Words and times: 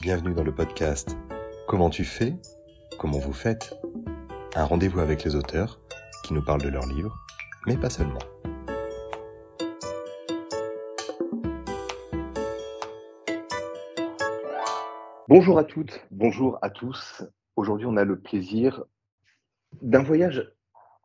Bienvenue 0.00 0.32
dans 0.32 0.44
le 0.44 0.54
podcast 0.54 1.16
Comment 1.66 1.90
tu 1.90 2.04
fais 2.04 2.36
Comment 3.00 3.18
vous 3.18 3.32
faites 3.32 3.74
Un 4.54 4.62
rendez-vous 4.62 5.00
avec 5.00 5.24
les 5.24 5.34
auteurs 5.34 5.80
qui 6.22 6.34
nous 6.34 6.44
parlent 6.44 6.62
de 6.62 6.68
leurs 6.68 6.86
livres, 6.86 7.16
mais 7.66 7.76
pas 7.76 7.90
seulement. 7.90 8.20
Bonjour 15.26 15.58
à 15.58 15.64
toutes, 15.64 16.06
bonjour 16.12 16.58
à 16.62 16.70
tous. 16.70 17.24
Aujourd'hui, 17.56 17.86
on 17.86 17.96
a 17.96 18.04
le 18.04 18.20
plaisir 18.20 18.84
d'un 19.82 20.04
voyage 20.04 20.48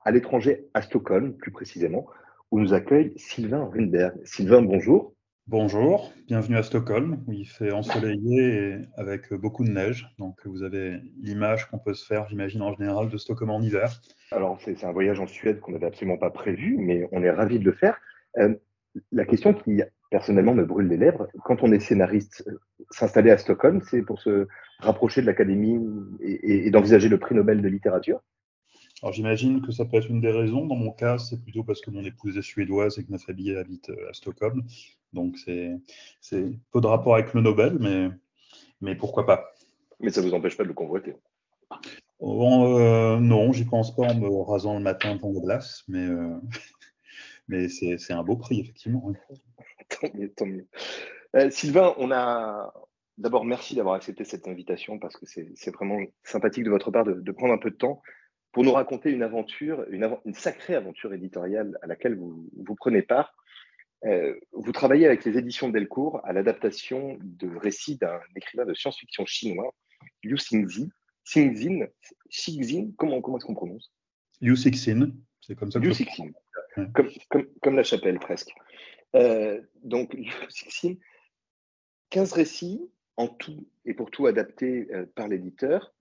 à 0.05 0.11
l'étranger, 0.11 0.67
à 0.75 0.83
Stockholm 0.83 1.35
plus 1.35 1.51
précisément, 1.51 2.05
où 2.51 2.59
nous 2.59 2.75
accueille 2.75 3.13
Sylvain 3.15 3.71
Rinberg. 3.73 4.23
Sylvain, 4.23 4.61
bonjour. 4.61 5.12
Bonjour, 5.47 6.13
bienvenue 6.25 6.55
à 6.55 6.63
Stockholm, 6.63 7.21
où 7.27 7.33
il 7.33 7.45
fait 7.45 7.73
ensoleillé 7.73 8.43
et 8.43 8.77
avec 8.95 9.33
beaucoup 9.33 9.65
de 9.65 9.71
neige. 9.71 10.07
Donc 10.17 10.39
vous 10.45 10.63
avez 10.63 11.01
l'image 11.21 11.69
qu'on 11.69 11.79
peut 11.79 11.93
se 11.93 12.05
faire, 12.05 12.29
j'imagine, 12.29 12.61
en 12.61 12.73
général 12.73 13.09
de 13.09 13.17
Stockholm 13.17 13.51
en 13.51 13.61
hiver. 13.61 13.91
Alors 14.31 14.57
c'est 14.63 14.85
un 14.85 14.93
voyage 14.93 15.19
en 15.19 15.27
Suède 15.27 15.59
qu'on 15.59 15.73
n'avait 15.73 15.87
absolument 15.87 16.17
pas 16.17 16.29
prévu, 16.29 16.77
mais 16.79 17.09
on 17.11 17.21
est 17.23 17.29
ravi 17.29 17.59
de 17.59 17.65
le 17.65 17.73
faire. 17.73 17.99
Euh, 18.37 18.55
la 19.11 19.25
question 19.25 19.53
qui 19.53 19.81
personnellement 20.09 20.53
me 20.53 20.63
brûle 20.63 20.87
les 20.87 20.95
lèvres, 20.95 21.27
quand 21.43 21.61
on 21.61 21.73
est 21.73 21.79
scénariste, 21.79 22.45
euh, 22.47 22.57
s'installer 22.91 23.31
à 23.31 23.37
Stockholm, 23.37 23.81
c'est 23.81 24.01
pour 24.01 24.21
se 24.21 24.47
rapprocher 24.79 25.21
de 25.21 25.25
l'académie 25.25 25.77
et 26.21 26.71
d'envisager 26.71 27.09
le 27.09 27.19
prix 27.19 27.35
Nobel 27.35 27.61
de 27.61 27.67
littérature 27.67 28.21
alors 29.03 29.11
j'imagine 29.11 29.61
que 29.61 29.73
ça 29.73 29.83
peut 29.83 29.97
être 29.97 30.09
une 30.09 30.21
des 30.21 30.31
raisons. 30.31 30.65
Dans 30.65 30.77
mon 30.77 30.91
cas, 30.91 31.17
c'est 31.17 31.43
plutôt 31.43 31.65
parce 31.65 31.81
que 31.81 31.91
mon 31.91 32.05
épouse 32.05 32.37
est 32.37 32.41
suédoise 32.41 32.97
et 32.97 33.03
que 33.03 33.11
ma 33.11 33.17
famille 33.17 33.53
habite 33.53 33.89
euh, 33.89 34.09
à 34.09 34.13
Stockholm. 34.13 34.63
Donc 35.11 35.37
c'est 35.37 35.77
peu 36.71 36.79
de 36.79 36.87
rapport 36.87 37.15
avec 37.15 37.33
le 37.33 37.41
Nobel, 37.41 37.77
mais, 37.81 38.07
mais 38.79 38.95
pourquoi 38.95 39.25
pas. 39.25 39.51
Mais 39.99 40.09
ça 40.09 40.21
ne 40.21 40.27
vous 40.27 40.33
empêche 40.33 40.55
pas 40.55 40.63
de 40.63 40.69
le 40.69 40.73
convoiter 40.73 41.17
euh, 42.21 43.19
Non, 43.19 43.51
j'y 43.51 43.65
pense 43.65 43.93
pas 43.93 44.03
en 44.03 44.15
me 44.15 44.29
rasant 44.41 44.77
le 44.77 44.83
matin 44.83 45.17
dans 45.17 45.33
la 45.33 45.41
glace, 45.41 45.83
mais, 45.89 46.07
euh, 46.07 46.39
mais 47.49 47.67
c'est 47.67 48.13
un 48.13 48.23
beau 48.23 48.37
prix, 48.37 48.61
effectivement. 48.61 49.11
tant 49.89 50.07
mieux, 50.13 50.31
tant 50.33 50.45
mieux. 50.45 50.65
Sylvain, 51.51 51.93
on 51.97 52.09
a, 52.11 52.71
D'abord, 53.19 53.45
merci 53.45 53.75
d'avoir 53.75 53.95
accepté 53.95 54.23
cette 54.23 54.47
invitation 54.47 54.97
parce 54.97 55.15
que 55.15 55.25
c'est 55.27 55.71
vraiment 55.71 55.99
sympathique 56.23 56.63
de 56.63 56.71
votre 56.71 56.89
part 56.89 57.05
de, 57.05 57.31
prendre 57.31 57.53
un 57.53 57.59
peu 57.59 57.69
de 57.69 57.75
temps 57.75 58.01
pour 58.53 58.63
nous 58.63 58.71
raconter 58.71 59.09
une 59.11 59.23
aventure, 59.23 59.83
une, 59.89 60.33
sacrée 60.33 60.75
aventure 60.75 61.13
éditoriale 61.13 61.77
à 61.81 61.87
laquelle 61.87 62.15
vous, 62.15 62.49
vous 62.55 62.75
prenez 62.75 63.01
part. 63.01 63.35
Euh, 64.05 64.39
vous 64.51 64.71
travaillez 64.71 65.07
avec 65.07 65.25
les 65.25 65.37
éditions 65.37 65.69
Delcourt 65.69 66.21
à 66.23 66.33
l'adaptation 66.33 67.17
de 67.21 67.55
récits 67.57 67.97
d'un 67.97 68.19
écrivain 68.35 68.65
de 68.65 68.73
science-fiction 68.73 69.25
chinois, 69.25 69.73
Liu 70.23 70.35
Xingzi. 70.35 70.89
Xingzin, 71.25 71.87
Xingzin 72.29 72.91
comment, 72.97 73.21
comment 73.21 73.37
est-ce 73.37 73.45
qu'on 73.45 73.55
prononce? 73.55 73.91
Liu 74.41 74.55
Xixin, 74.55 75.11
c'est 75.41 75.55
comme 75.55 75.71
ça. 75.71 75.79
Liu 75.79 75.91
Xixin, 75.91 76.31
comme, 76.93 77.09
comme, 77.29 77.47
comme, 77.61 77.75
la 77.75 77.83
chapelle 77.83 78.19
presque. 78.19 78.51
Euh, 79.15 79.61
donc, 79.83 80.13
Liu 80.13 80.33
Xixin, 80.49 80.95
15 82.09 82.33
récits 82.33 82.81
en 83.15 83.29
tout 83.29 83.65
et 83.85 83.93
pour 83.93 84.11
tout 84.11 84.27
adaptés 84.27 84.87
euh, 84.91 85.05
par 85.15 85.27
l'éditeur 85.27 85.92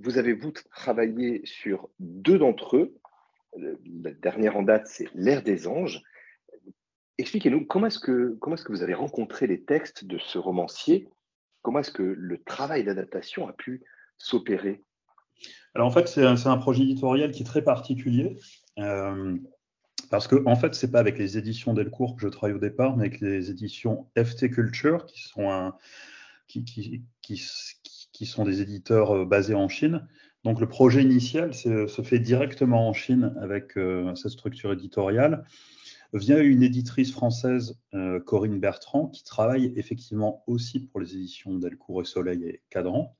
vous 0.00 0.18
avez, 0.18 0.32
vous, 0.32 0.52
travaillé 0.52 1.42
sur 1.44 1.88
deux 1.98 2.38
d'entre 2.38 2.76
eux. 2.76 2.96
La 3.56 4.12
dernière 4.12 4.56
en 4.56 4.62
date, 4.62 4.86
c'est 4.86 5.08
L'ère 5.14 5.42
des 5.42 5.66
anges. 5.66 6.02
Expliquez-nous 7.18 7.66
comment 7.66 7.86
est-ce 7.86 7.98
que, 7.98 8.36
comment 8.40 8.56
est 8.56 8.64
que 8.64 8.72
vous 8.72 8.82
avez 8.82 8.94
rencontré 8.94 9.46
les 9.46 9.62
textes 9.62 10.04
de 10.04 10.18
ce 10.18 10.38
romancier? 10.38 11.08
Comment 11.62 11.80
est-ce 11.80 11.90
que 11.90 12.02
le 12.02 12.42
travail 12.42 12.84
d'adaptation 12.84 13.48
a 13.48 13.52
pu 13.52 13.82
s'opérer? 14.16 14.82
Alors 15.74 15.86
en 15.86 15.90
fait, 15.90 16.08
c'est 16.08 16.24
un, 16.24 16.56
projet 16.56 16.82
éditorial 16.82 17.30
qui 17.32 17.42
est 17.42 17.46
très 17.46 17.62
particulier. 17.62 18.38
Euh, 18.78 19.36
parce 20.10 20.26
que 20.26 20.42
en 20.46 20.56
fait, 20.56 20.74
c'est 20.74 20.90
pas 20.90 20.98
avec 20.98 21.18
les 21.18 21.36
éditions 21.36 21.74
Delcourt 21.74 22.16
que 22.16 22.22
je 22.22 22.28
travaille 22.28 22.56
au 22.56 22.60
départ, 22.60 22.96
mais 22.96 23.06
avec 23.06 23.20
les 23.20 23.50
éditions 23.50 24.08
FT 24.16 24.50
Culture, 24.50 25.06
qui 25.06 25.22
sont 25.22 25.50
un, 25.50 25.76
qui, 26.50 26.64
qui, 27.22 27.36
qui 28.20 28.26
sont 28.26 28.44
des 28.44 28.60
éditeurs 28.60 29.12
euh, 29.12 29.24
basés 29.24 29.54
en 29.54 29.70
Chine. 29.70 30.06
Donc 30.44 30.60
le 30.60 30.68
projet 30.68 31.02
initial 31.02 31.54
se 31.54 32.02
fait 32.02 32.18
directement 32.18 32.86
en 32.86 32.92
Chine 32.92 33.34
avec 33.40 33.78
euh, 33.78 34.14
cette 34.14 34.32
structure 34.32 34.74
éditoriale 34.74 35.46
via 36.12 36.38
une 36.40 36.62
éditrice 36.62 37.12
française, 37.12 37.80
euh, 37.94 38.20
Corinne 38.20 38.60
Bertrand, 38.60 39.06
qui 39.06 39.24
travaille 39.24 39.72
effectivement 39.76 40.44
aussi 40.46 40.80
pour 40.80 41.00
les 41.00 41.14
éditions 41.14 41.54
Delcourt 41.54 42.02
et 42.02 42.04
Soleil 42.04 42.44
et 42.44 42.60
Cadran. 42.68 43.16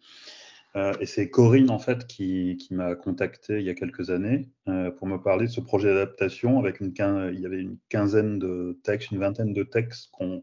et 0.75 1.07
c'est 1.07 1.31
Corinne, 1.31 1.71
en 1.71 1.79
fait, 1.79 2.07
qui, 2.07 2.59
m'a 2.71 2.95
contacté 2.95 3.59
il 3.61 3.65
y 3.65 3.71
a 3.71 3.75
quelques 3.75 4.11
années 4.11 4.51
pour 4.99 5.07
me 5.07 5.17
parler 5.17 5.47
de 5.47 5.51
ce 5.51 5.63
projet 5.63 5.89
d'adaptation. 5.89 6.59
Avec 6.59 6.81
une 6.81 6.93
il 7.33 7.41
y 7.41 7.47
avait 7.47 7.63
une 7.63 7.79
quinzaine 7.89 8.39
de 8.39 8.79
textes, 8.83 9.13
une 9.13 9.19
vingtaine 9.19 9.55
de 9.55 9.63
textes 9.63 10.11
qu'on 10.13 10.43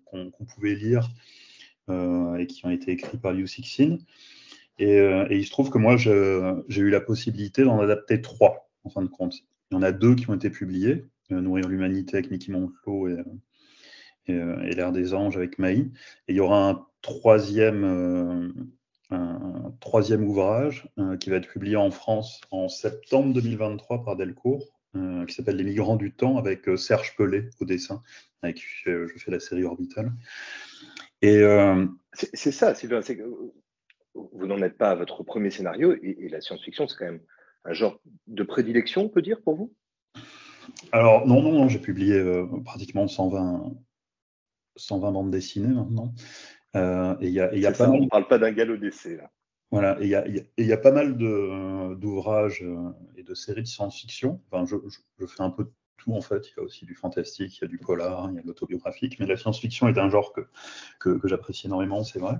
pouvait 0.54 0.76
lire 0.76 1.10
et 1.90 2.48
qui 2.48 2.66
ont 2.66 2.72
été 2.72 2.92
écrits 2.92 3.18
par 3.18 3.34
Liu 3.34 3.48
Cixin. 4.78 4.86
Euh, 4.86 5.28
et, 5.30 5.38
il 5.38 5.46
se 5.46 5.52
trouve 5.52 5.70
que 5.70 5.78
moi, 5.78 5.98
j'ai 5.98 6.82
eu 6.82 6.90
la 6.90 7.02
possibilité 7.02 7.64
d'en 7.64 7.80
adapter 7.80 8.22
trois, 8.22 8.70
en 8.84 8.90
fin 8.90 9.02
de 9.02 9.08
compte. 9.08 9.36
Il 9.72 9.76
y 9.76 9.78
en 9.78 9.84
a 9.84 9.92
deux 9.92 10.16
qui 10.16 10.30
ont 10.30 10.36
été 10.36 10.50
publiés, 10.50 11.06
euh, 11.32 11.42
Nourrir 11.42 11.68
l'humanité 11.68 12.18
avec 12.18 12.32
Mickey 12.32 12.52
Montelot 12.52 13.10
et, 13.10 13.18
euh, 14.30 14.64
et, 14.64 14.76
L'ère 14.76 14.92
des 14.92 15.14
anges 15.14 15.38
avec 15.38 15.60
Maï. 15.60 15.92
Et 16.28 16.34
il 16.34 16.36
y 16.36 16.40
aura 16.40 16.70
un 16.70 16.86
troisième, 17.02 17.84
un 19.12 19.74
troisième 19.80 20.28
ouvrage 20.28 20.90
qui 21.20 21.30
va 21.30 21.38
être 21.38 21.48
publié 21.48 21.78
en 21.78 21.92
France 21.92 22.42
en 22.52 22.68
septembre 22.68 23.34
2023 23.34 24.04
par 24.04 24.16
Delcourt, 24.18 24.66
qui 25.28 25.34
s'appelle 25.34 25.56
Les 25.56 25.64
migrants 25.64 25.96
du 25.96 26.12
temps, 26.12 26.38
avec 26.38 26.68
Serge 26.76 27.16
Pelé 27.16 27.50
au 27.62 27.66
dessin, 27.66 28.02
avec 28.42 28.58
qui 28.58 28.64
je, 28.84 29.08
fais 29.18 29.32
la 29.32 29.40
série 29.40 29.64
Orbital. 29.64 30.12
Et 31.22 31.42
c'est 32.34 32.52
ça, 32.52 32.76
Sylvain, 32.76 33.02
vous 34.34 34.48
n'en 34.48 34.62
êtes 34.62 34.78
pas 34.78 34.92
à 34.92 34.96
votre 34.96 35.24
premier 35.24 35.50
scénario 35.50 35.96
et, 36.02 36.30
la 36.30 36.42
science-fiction, 36.42 36.88
c'est 36.88 36.98
quand 36.98 37.06
même 37.06 37.22
un 37.66 37.74
genre 37.74 38.00
de 38.28 38.44
prédilection, 38.44 39.06
on 39.06 39.10
peut 39.10 39.22
dire, 39.22 39.42
pour 39.42 39.56
vous? 39.56 39.74
Alors, 40.92 41.26
non, 41.28 41.42
non, 41.42 41.52
non 41.52 41.70
j'ai 41.70 41.80
publié 41.80 42.16
euh, 42.16 42.46
pratiquement 42.64 43.08
120, 43.08 43.74
120 44.76 45.12
bandes 45.12 45.32
dessinées 45.32 45.74
maintenant. 45.74 46.14
Euh, 46.76 47.16
et 47.22 47.30
y 47.30 47.40
a, 47.40 47.54
y 47.56 47.66
a 47.66 47.72
pas 47.72 47.90
on 47.90 48.02
ne 48.02 48.08
parle 48.08 48.28
pas 48.28 48.38
d'un 48.38 48.52
galop 48.52 48.78
d'essai, 48.78 49.18
là. 49.18 49.32
Voilà, 49.70 49.98
et 50.00 50.06
il 50.58 50.66
y, 50.66 50.72
a 50.72 50.78
pas 50.78 50.94
mal 50.94 51.18
d'ouvrages 51.18 52.64
euh, 52.64 52.90
et 53.18 53.24
de 53.24 53.34
séries 53.34 53.64
de 53.64 53.68
science-fiction. 53.68 54.42
Enfin, 54.50 54.66
je, 54.66 55.26
fais 55.28 55.44
un 55.44 55.50
peu 55.50 55.66
de 55.66 55.72
tout 55.98 56.14
en 56.14 56.22
fait. 56.22 56.48
Il 56.48 56.54
y 56.56 56.60
a 56.62 56.64
aussi 56.64 56.86
du 56.86 56.96
fantastique, 56.96 57.58
il 57.58 57.62
y 57.64 57.66
a 57.66 57.68
du 57.68 57.78
polar, 57.78 58.30
il 58.30 58.36
y 58.36 58.40
a 58.40 58.42
de 58.42 58.48
l'autobiographique, 58.48 59.20
mais 59.20 59.26
la 59.26 59.36
science-fiction 59.36 59.90
est 59.90 59.98
un 59.98 60.10
genre 60.10 60.32
que, 60.32 60.42
que, 61.02 61.10
que 61.18 61.28
j'apprécie 61.28 61.68
énormément, 61.68 62.06
c'est 62.06 62.20
vrai. 62.20 62.36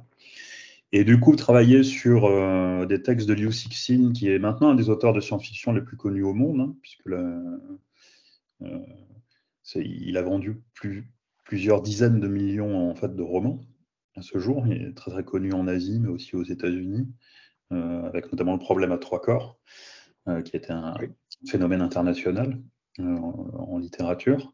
Et 0.94 1.04
du 1.04 1.20
coup, 1.20 1.36
travailler 1.36 1.84
sur 1.84 2.26
euh, 2.26 2.86
des 2.86 3.02
textes 3.02 3.28
de 3.28 3.34
Liu 3.34 3.52
Cixin, 3.52 4.14
qui 4.14 4.30
est 4.30 4.40
maintenant 4.40 4.70
un 4.70 4.76
des 4.76 4.90
auteurs 4.90 5.14
de 5.14 5.20
science-fiction 5.20 5.74
les 5.74 5.82
plus 5.82 5.98
connus 5.98 6.24
au 6.24 6.34
monde, 6.34 6.62
hein, 6.62 6.76
puisque 6.82 7.08
euh, 7.08 7.70
il 9.76 10.18
a 10.18 10.22
vendu 10.22 10.62
plusieurs 11.44 11.82
dizaines 11.82 12.22
de 12.22 12.28
millions 12.28 12.90
en 12.90 12.96
fait, 12.96 13.14
de 13.14 13.22
romans 13.22 13.60
à 14.16 14.22
ce 14.22 14.40
jour. 14.40 14.66
Il 14.68 14.82
est 14.82 14.94
très 14.94 15.12
très 15.12 15.26
connu 15.26 15.52
en 15.52 15.68
Asie, 15.68 16.00
mais 16.00 16.08
aussi 16.08 16.38
aux 16.38 16.44
États-Unis, 16.44 17.06
euh, 17.74 18.04
avec 18.04 18.32
notamment 18.32 18.54
le 18.54 18.60
problème 18.60 18.94
à 18.94 18.98
trois 18.98 19.22
corps, 19.22 19.60
qui 20.44 20.58
était 20.58 20.72
un 20.72 20.94
phénomène 21.48 21.82
international 21.82 22.62
en, 23.00 23.78
littérature. 23.78 24.54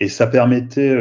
Et 0.00 0.08
ça 0.08 0.26
permettait, 0.26 0.92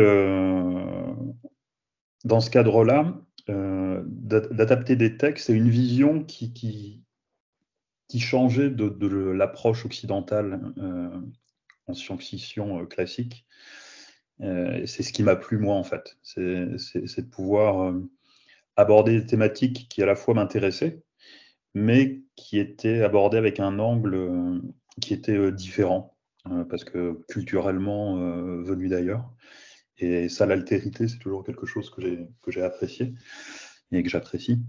dans 2.25 2.39
ce 2.39 2.51
cadre-là, 2.51 3.19
d'adapter 3.47 4.95
des 4.95 5.17
textes 5.17 5.49
et 5.49 5.53
une 5.53 5.69
vision 5.69 6.23
qui, 6.23 6.53
qui, 6.53 7.03
qui 8.07 8.19
changeait 8.19 8.69
de, 8.69 8.89
de 8.89 9.07
l'approche 9.07 9.85
occidentale 9.85 10.73
euh, 10.77 11.19
en 11.87 11.93
science-fiction 11.93 12.81
euh, 12.81 12.85
classique. 12.85 13.45
c'est 14.39 15.03
ce 15.03 15.13
qui 15.13 15.23
m'a 15.23 15.35
plu, 15.35 15.57
moi, 15.57 15.75
en 15.75 15.83
fait. 15.83 16.17
C'est 16.23 16.45
de 16.45 17.29
pouvoir 17.29 17.93
aborder 18.75 19.19
des 19.19 19.25
thématiques 19.25 19.87
qui, 19.89 20.03
à 20.03 20.05
la 20.05 20.15
fois, 20.15 20.33
m'intéressaient, 20.33 21.01
mais 21.73 22.21
qui 22.35 22.59
étaient 22.59 23.01
abordées 23.01 23.37
avec 23.37 23.59
un 23.59 23.79
angle 23.79 24.61
qui 25.01 25.13
était 25.13 25.51
différent, 25.51 26.15
parce 26.69 26.83
que 26.83 27.19
culturellement 27.27 28.15
venu 28.61 28.89
d'ailleurs. 28.89 29.27
Et 29.99 30.29
ça, 30.29 30.45
l'altérité, 30.45 31.07
c'est 31.07 31.17
toujours 31.17 31.43
quelque 31.43 31.65
chose 31.65 31.89
que 31.89 32.51
j'ai 32.51 32.61
apprécié 32.61 33.13
et 33.91 34.03
que 34.03 34.09
j'apprécie. 34.09 34.59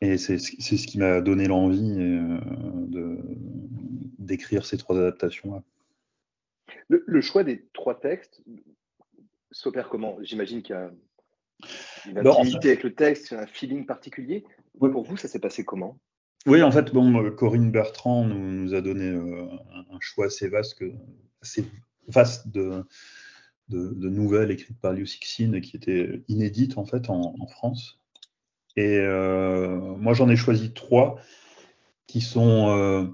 Et 0.00 0.18
c'est 0.18 0.38
ce 0.38 0.86
qui 0.86 0.98
m'a 0.98 1.20
donné 1.20 1.46
l'envie 1.46 1.96
euh, 1.98 3.16
d'écrire 4.18 4.66
ces 4.66 4.76
trois 4.76 4.98
adaptations-là. 4.98 5.62
Le, 6.88 7.20
choix 7.20 7.44
des 7.44 7.66
trois 7.72 7.98
textes 7.98 8.42
s'opère 9.50 9.88
comment? 9.88 10.18
J'imagine 10.22 10.62
qu'il 10.62 10.74
y 10.74 10.78
a 10.78 10.90
Une 12.06 12.18
intimité 12.18 12.68
avec 12.68 12.82
le 12.82 12.94
texte, 12.94 13.32
un 13.32 13.46
feeling 13.46 13.86
particulier. 13.86 14.44
Pour 14.78 15.04
vous, 15.04 15.16
ça 15.16 15.28
s'est 15.28 15.38
passé 15.38 15.64
comment? 15.64 15.98
Oui, 16.46 16.62
en 16.62 16.70
fait, 16.70 16.92
bon, 16.92 17.30
Corinne 17.30 17.70
Bertrand 17.70 18.26
nous, 18.26 18.74
a 18.74 18.80
donné 18.80 19.08
un 19.08 20.00
choix 20.00 20.26
assez 20.26 20.48
vaste, 20.48 20.82
assez 21.40 21.64
vaste 22.08 22.48
de, 22.48 22.84
de, 23.68 24.08
nouvelles 24.08 24.50
écrites 24.50 24.78
par 24.80 24.92
Liu 24.92 25.06
Cixin 25.06 25.60
qui 25.60 25.76
étaient 25.76 26.22
inédites 26.28 26.78
en 26.78 26.84
fait 26.84 27.08
en, 27.08 27.46
France. 27.46 28.00
Et 28.76 28.98
euh, 28.98 29.78
moi 29.96 30.14
j'en 30.14 30.28
ai 30.28 30.36
choisi 30.36 30.72
trois 30.72 31.20
qui 32.06 32.20
sont 32.20 32.68
euh, 32.70 33.06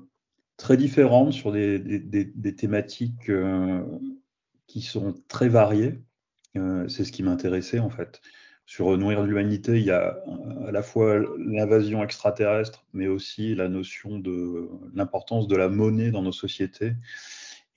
très 0.57 0.77
différentes 0.77 1.33
sur 1.33 1.53
des, 1.53 2.57
thématiques 2.57 3.31
euh, 3.31 3.85
qui 4.67 4.83
sont 4.83 5.15
très 5.29 5.49
variées. 5.49 6.01
C'est 6.89 7.05
ce 7.05 7.13
qui 7.13 7.23
m'intéressait 7.23 7.79
en 7.79 7.91
fait. 7.91 8.21
Sur 8.67 8.97
Nourrir 8.97 9.23
l'humanité, 9.25 9.79
il 9.79 9.85
y 9.85 9.91
a 9.91 10.17
à 10.67 10.71
la 10.71 10.83
fois 10.83 11.21
l'invasion 11.39 12.05
extraterrestre, 12.05 12.85
mais 12.93 13.09
aussi 13.09 13.55
la 13.55 13.69
notion 13.69 14.19
de 14.19 14.69
l'importance 14.95 15.49
de 15.49 15.57
la 15.57 15.69
monnaie 15.69 16.11
dans 16.11 16.23
nos 16.23 16.33
sociétés 16.33 16.95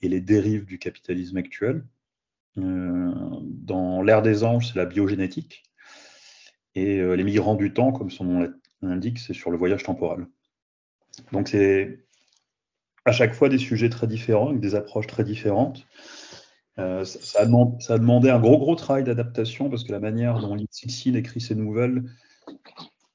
et 0.01 0.09
les 0.09 0.21
dérives 0.21 0.65
du 0.65 0.79
capitalisme 0.79 1.37
actuel. 1.37 1.83
Euh, 2.57 3.11
dans 3.43 4.01
l'ère 4.01 4.21
des 4.21 4.43
anges, 4.43 4.71
c'est 4.71 4.79
la 4.79 4.85
biogénétique. 4.85 5.63
Et 6.75 6.99
euh, 6.99 7.15
les 7.15 7.23
migrants 7.23 7.55
du 7.55 7.73
temps, 7.73 7.91
comme 7.91 8.11
son 8.11 8.25
nom 8.25 8.53
l'indique, 8.81 9.19
c'est 9.19 9.33
sur 9.33 9.51
le 9.51 9.57
voyage 9.57 9.83
temporel. 9.83 10.27
Donc 11.31 11.47
c'est 11.47 12.05
à 13.05 13.11
chaque 13.11 13.33
fois 13.33 13.49
des 13.49 13.57
sujets 13.57 13.89
très 13.89 14.07
différents, 14.07 14.49
avec 14.49 14.59
des 14.59 14.75
approches 14.75 15.07
très 15.07 15.23
différentes. 15.23 15.85
Euh, 16.79 17.05
ça, 17.05 17.41
a 17.41 17.97
demandé, 17.97 18.29
un 18.29 18.39
gros 18.39 18.57
gros 18.57 18.75
travail 18.75 19.03
d'adaptation 19.03 19.69
parce 19.69 19.83
que 19.83 19.91
la 19.91 19.99
manière 19.99 20.39
dont 20.39 20.55
Litsixin 20.55 21.13
écrit 21.13 21.41
ses 21.41 21.55
nouvelles 21.55 22.03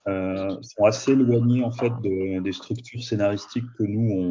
sont 0.06 0.84
assez 0.86 1.12
éloignées 1.12 1.62
en 1.62 1.70
fait 1.70 1.92
des 2.00 2.52
structures 2.52 3.02
scénaristiques 3.02 3.70
que 3.76 3.82
nous 3.82 4.30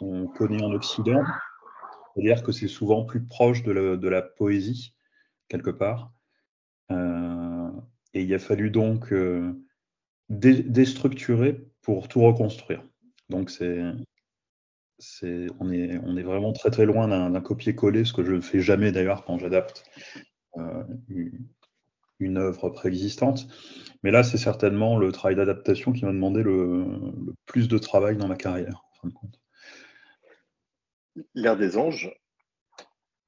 on 0.00 0.26
connaît 0.26 0.62
en 0.62 0.72
Occident. 0.72 1.22
C'est-à-dire 2.16 2.42
que 2.42 2.50
c'est 2.50 2.68
souvent 2.68 3.04
plus 3.04 3.22
proche 3.22 3.62
de 3.62 4.08
la, 4.08 4.22
poésie, 4.22 4.94
quelque 5.48 5.70
part. 5.70 6.12
Euh, 6.90 7.70
et 8.14 8.22
il 8.22 8.32
a 8.32 8.38
fallu 8.38 8.70
donc 8.70 9.12
euh, 9.12 9.52
déstructurer 10.30 11.60
pour 11.82 12.08
tout 12.08 12.22
reconstruire. 12.22 12.82
Donc 13.28 13.50
c'est, 13.50 13.82
on, 15.60 15.70
est, 15.70 15.98
on 16.04 16.16
est 16.16 16.22
vraiment 16.22 16.54
très 16.54 16.70
très 16.70 16.86
loin 16.86 17.06
d'un, 17.06 17.40
copier-coller, 17.42 18.06
ce 18.06 18.14
que 18.14 18.24
je 18.24 18.32
ne 18.32 18.40
fais 18.40 18.60
jamais 18.60 18.92
d'ailleurs 18.92 19.26
quand 19.26 19.36
j'adapte 19.36 19.84
euh, 20.56 20.84
une, 22.18 22.38
œuvre 22.38 22.70
préexistante. 22.70 23.46
Mais 24.02 24.10
là, 24.10 24.22
c'est 24.22 24.38
certainement 24.38 24.96
le 24.96 25.12
travail 25.12 25.36
d'adaptation 25.36 25.92
qui 25.92 26.06
m'a 26.06 26.12
demandé 26.12 26.42
le, 26.42 26.84
le, 27.26 27.34
plus 27.44 27.68
de 27.68 27.76
travail 27.76 28.16
dans 28.16 28.28
ma 28.28 28.36
carrière, 28.36 28.86
en 28.90 29.02
fin 29.02 29.08
de 29.08 29.12
compte. 29.12 29.38
L'ère 31.34 31.56
des 31.56 31.76
anges, 31.76 32.12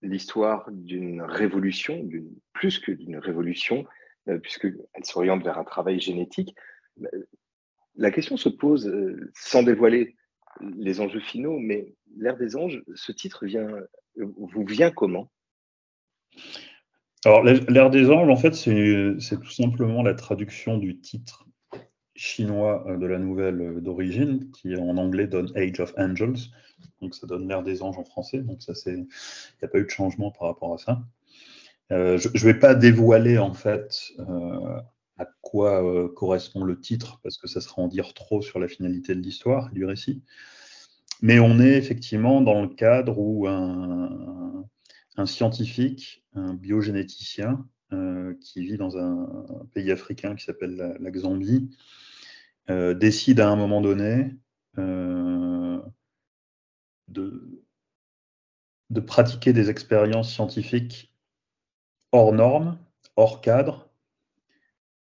l'histoire 0.02 0.68
d'une 0.70 1.22
révolution, 1.22 2.08
plus 2.52 2.78
que 2.78 2.92
d'une 2.92 3.16
révolution, 3.18 3.86
euh, 4.28 4.38
puisqu'elle 4.38 4.76
s'oriente 5.04 5.42
vers 5.42 5.58
un 5.58 5.64
travail 5.64 6.00
génétique. 6.00 6.54
Euh, 7.00 7.26
la 7.96 8.10
question 8.10 8.36
se 8.36 8.48
pose, 8.48 8.86
euh, 8.86 9.30
sans 9.34 9.62
dévoiler 9.62 10.16
les 10.76 11.00
enjeux 11.00 11.20
finaux, 11.20 11.58
mais 11.58 11.94
l'ère 12.16 12.36
des 12.36 12.56
anges, 12.56 12.82
ce 12.94 13.12
titre 13.12 13.46
vient, 13.46 13.68
vous 14.16 14.64
vient 14.64 14.90
comment? 14.90 15.30
Alors, 17.24 17.42
l'ère 17.44 17.90
des 17.90 18.10
anges, 18.10 18.28
en 18.28 18.36
fait, 18.36 18.54
c'est 18.54 19.40
tout 19.40 19.50
simplement 19.50 20.02
la 20.02 20.14
traduction 20.14 20.78
du 20.78 20.98
titre 20.98 21.47
chinois 22.18 22.84
de 22.98 23.06
la 23.06 23.18
nouvelle 23.18 23.80
d'origine, 23.80 24.50
qui 24.50 24.76
en 24.76 24.96
anglais 24.96 25.26
donne 25.26 25.50
Age 25.56 25.80
of 25.80 25.94
Angels, 25.96 26.50
donc 27.00 27.14
ça 27.14 27.26
donne 27.26 27.48
l'ère 27.48 27.62
des 27.62 27.82
anges 27.82 27.98
en 27.98 28.04
français, 28.04 28.38
donc 28.38 28.62
ça 28.62 28.74
c'est, 28.74 28.94
il 28.94 29.06
n'y 29.62 29.64
a 29.64 29.68
pas 29.68 29.78
eu 29.78 29.84
de 29.84 29.90
changement 29.90 30.30
par 30.30 30.48
rapport 30.48 30.74
à 30.74 30.78
ça. 30.78 31.02
Euh, 31.90 32.18
je 32.18 32.28
ne 32.28 32.52
vais 32.52 32.58
pas 32.58 32.74
dévoiler 32.74 33.38
en 33.38 33.54
fait 33.54 34.12
euh, 34.18 34.80
à 35.16 35.26
quoi 35.40 35.82
euh, 35.82 36.08
correspond 36.08 36.64
le 36.64 36.78
titre, 36.78 37.20
parce 37.22 37.38
que 37.38 37.48
ça 37.48 37.60
serait 37.60 37.80
en 37.80 37.88
dire 37.88 38.12
trop 38.14 38.42
sur 38.42 38.58
la 38.58 38.68
finalité 38.68 39.14
de 39.14 39.20
l'histoire 39.20 39.70
du 39.70 39.84
récit. 39.84 40.22
Mais 41.22 41.38
on 41.38 41.58
est 41.60 41.76
effectivement 41.76 42.40
dans 42.40 42.62
le 42.62 42.68
cadre 42.68 43.18
où 43.18 43.48
un, 43.48 44.64
scientifique, 45.24 46.22
un 46.34 46.54
biogénéticien, 46.54 47.66
qui 48.40 48.62
vit 48.62 48.76
dans 48.76 48.98
un, 48.98 49.26
pays 49.72 49.90
africain 49.90 50.36
qui 50.36 50.44
s'appelle 50.44 50.96
la, 51.00 51.12
Zambie, 51.18 51.70
décide 52.68 53.40
à 53.40 53.48
un 53.48 53.56
moment 53.56 53.80
donné 53.80 54.36
de, 57.08 57.64
de 58.90 59.00
pratiquer 59.00 59.52
des 59.52 59.70
expériences 59.70 60.32
scientifiques 60.32 61.14
hors 62.12 62.32
normes, 62.32 62.78
hors 63.16 63.40
cadre, 63.40 63.88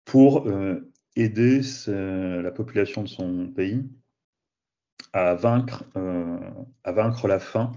pour 0.06 0.48
euh, 0.48 0.92
aider 1.16 1.62
la 1.88 2.52
population 2.52 3.04
de 3.04 3.08
son 3.08 3.48
pays 3.48 3.84
à 5.14 5.36
vaincre, 5.36 5.86
euh, 5.96 6.40
à 6.84 6.92
vaincre 6.92 7.28
la 7.28 7.40
faim 7.40 7.72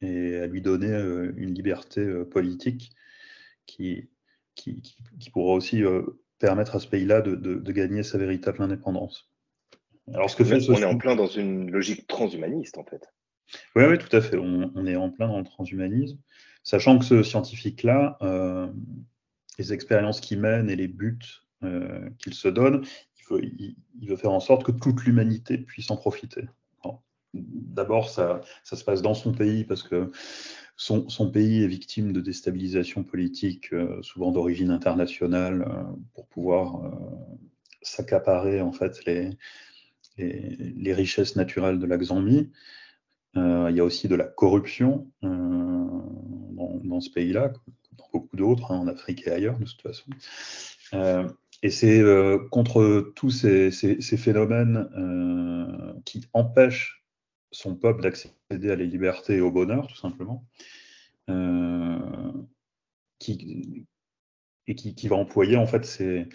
et 0.00 0.36
à 0.36 0.46
lui 0.46 0.62
donner 0.62 0.92
euh, 0.92 1.32
une 1.36 1.52
liberté 1.52 2.04
politique 2.30 2.92
qui, 3.66 4.08
qui, 4.54 4.82
qui, 5.18 5.30
pourra 5.30 5.54
aussi 5.54 5.82
permettre 6.38 6.76
à 6.76 6.80
ce 6.80 6.86
pays-là 6.86 7.20
de, 7.20 7.34
de, 7.34 7.72
gagner 7.72 8.02
sa 8.02 8.18
véritable 8.18 8.62
indépendance. 8.62 9.30
Alors, 10.14 10.30
ce 10.30 10.36
que 10.36 10.44
fait 10.44 10.70
on 10.70 10.76
est 10.76 10.84
en 10.84 10.96
plein 10.96 11.16
dans 11.16 11.26
une 11.26 11.70
logique 11.70 12.06
transhumaniste, 12.06 12.78
en 12.78 12.84
fait. 12.84 13.08
Oui, 13.76 13.84
oui, 13.84 13.98
tout 13.98 14.14
à 14.14 14.20
fait. 14.20 14.36
On, 14.38 14.86
est 14.86 14.96
en 14.96 15.10
plein 15.10 15.28
dans 15.28 15.38
le 15.38 15.44
transhumanisme, 15.44 16.18
sachant 16.62 16.98
que 16.98 17.04
ce 17.04 17.22
scientifique-là, 17.22 18.18
euh, 18.22 18.68
les 19.58 19.72
expériences 19.72 20.20
qu'il 20.20 20.40
mène 20.40 20.70
et 20.70 20.76
les 20.76 20.88
buts 20.88 21.18
euh, 21.64 22.08
qu'il 22.18 22.34
se 22.34 22.48
donne, 22.48 22.84
il 23.30 24.08
veut, 24.08 24.16
faire 24.16 24.32
en 24.32 24.40
sorte 24.40 24.64
que 24.64 24.72
toute 24.72 25.04
l'humanité 25.04 25.58
puisse 25.58 25.90
en 25.90 25.96
profiter. 25.96 26.44
D'abord, 27.34 28.08
ça, 28.08 28.40
se 28.64 28.82
passe 28.84 29.02
dans 29.02 29.12
son 29.14 29.32
pays 29.32 29.64
parce 29.64 29.82
que 29.82 30.10
son, 30.78 31.30
pays 31.30 31.64
est 31.64 31.66
victime 31.66 32.12
de 32.12 32.20
déstabilisation 32.20 33.02
politique, 33.02 33.72
euh, 33.74 34.00
souvent 34.00 34.32
d'origine 34.32 34.70
internationale, 34.70 35.68
pour 36.14 36.26
pouvoir 36.28 36.80
s'accaparer 37.82 38.60
en 38.60 38.72
fait 38.72 39.04
les, 39.04 40.92
richesses 40.92 41.36
naturelles 41.36 41.78
de 41.78 41.86
la 41.86 41.98
Xambie. 41.98 42.50
Euh, 43.36 43.68
il 43.70 43.76
y 43.76 43.80
a 43.80 43.84
aussi 43.84 44.08
de 44.08 44.14
la 44.14 44.24
corruption 44.24 45.10
euh, 45.22 45.28
dans, 45.28 47.00
ce 47.00 47.10
pays-là, 47.10 47.52
dans 47.96 48.08
beaucoup 48.12 48.36
d'autres, 48.36 48.72
hein, 48.72 48.78
en 48.78 48.88
Afrique 48.88 49.26
et 49.26 49.30
ailleurs, 49.30 49.58
de 49.58 49.64
toute 49.64 49.82
façon. 49.82 50.10
Euh, 50.94 51.28
et 51.62 51.70
c'est 51.70 52.02
contre 52.50 53.12
tous 53.16 53.30
ces, 53.30 53.70
phénomènes 54.16 54.88
qui 56.04 56.24
empêchent 56.32 57.04
son 57.50 57.74
peuple 57.76 58.02
d'accéder 58.02 58.70
à 58.70 58.76
la 58.76 58.84
liberté 58.84 59.36
et 59.36 59.40
au 59.40 59.50
bonheur, 59.50 59.86
tout 59.86 59.96
simplement, 59.96 60.44
qui, 63.18 63.86
et 64.66 64.74
qui, 64.74 65.08
va 65.08 65.16
employer 65.16 65.56
en 65.56 65.66
fait 65.66 65.84
ses, 65.84 66.28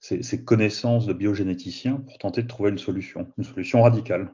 ses, 0.00 0.44
connaissances 0.44 1.06
de 1.06 1.12
biogénéticien 1.12 1.96
pour 1.96 2.18
tenter 2.18 2.42
de 2.42 2.48
trouver 2.48 2.70
une 2.70 2.78
solution, 2.78 3.32
une 3.38 3.44
solution 3.44 3.82
radicale. 3.82 4.32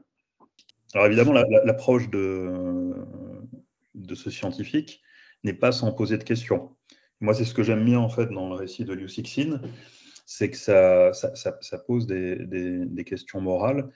Alors 0.94 1.06
évidemment, 1.06 1.32
l'approche 1.32 2.08
de, 2.10 2.94
de 3.94 4.14
ce 4.14 4.30
scientifique 4.30 5.02
n'est 5.44 5.54
pas 5.54 5.72
sans 5.72 5.92
poser 5.92 6.18
de 6.18 6.24
questions. 6.24 6.76
Moi, 7.20 7.34
c'est 7.34 7.44
ce 7.44 7.54
que 7.54 7.62
j'aime 7.62 7.84
bien 7.84 7.98
en 7.98 8.08
fait 8.08 8.26
dans 8.26 8.48
le 8.48 8.54
récit 8.54 8.84
de 8.84 8.92
Liu 8.92 9.08
Cixin, 9.08 9.60
c'est 10.26 10.50
que 10.50 10.56
ça, 10.56 11.12
ça, 11.12 11.78
pose 11.78 12.06
des, 12.06 12.36
des, 12.36 13.04
questions 13.04 13.40
morales 13.40 13.90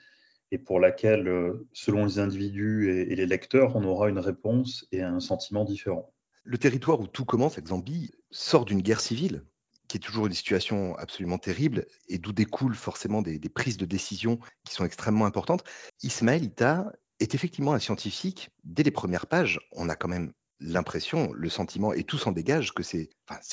et 0.51 0.57
pour 0.57 0.79
laquelle, 0.79 1.53
selon 1.73 2.05
les 2.05 2.19
individus 2.19 2.89
et, 2.89 3.15
les 3.15 3.25
lecteurs, 3.25 3.75
on 3.75 3.83
aura 3.83 4.09
une 4.09 4.19
réponse 4.19 4.85
et 4.91 5.01
un 5.01 5.19
sentiment 5.19 5.63
différent. 5.63 6.13
Le 6.43 6.57
territoire 6.57 6.99
où 6.99 7.07
tout 7.07 7.25
commence, 7.25 7.53
avec 7.53 7.67
Zambie, 7.67 8.11
sort 8.31 8.65
d'une 8.65 8.81
guerre 8.81 9.01
civile 9.01 9.43
qui 9.91 9.97
est 9.97 9.99
toujours 9.99 10.25
une 10.25 10.33
situation 10.33 10.95
absolument 10.95 11.37
terrible 11.37 11.85
et 12.07 12.17
d'où 12.17 12.31
découlent 12.31 12.75
forcément 12.75 13.21
des, 13.21 13.39
prises 13.49 13.75
de 13.75 13.85
décision 13.85 14.39
qui 14.63 14.73
sont 14.73 14.85
extrêmement 14.85 15.25
importantes. 15.25 15.65
Ismaël 16.01 16.45
Ita 16.45 16.93
est 17.19 17.35
effectivement 17.35 17.73
un 17.73 17.79
scientifique. 17.79 18.51
Dès 18.63 18.83
les 18.83 18.91
premières 18.91 19.27
pages, 19.27 19.59
on 19.73 19.89
a 19.89 19.97
quand 19.97 20.07
même 20.07 20.31
l'impression, 20.61 21.33
le 21.33 21.49
sentiment, 21.49 21.91
et 21.91 22.05
tout 22.05 22.17
s'en 22.17 22.31
dégage, 22.31 22.73
que 22.73 22.83
c'est 22.83 23.09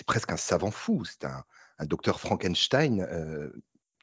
presque 0.07 0.31
un 0.31 0.37
savant 0.37 0.71
fou. 0.71 1.05
C'est 1.05 1.25
un, 1.25 1.43
docteur 1.87 2.21
Frankenstein 2.21 3.01
euh, 3.11 3.51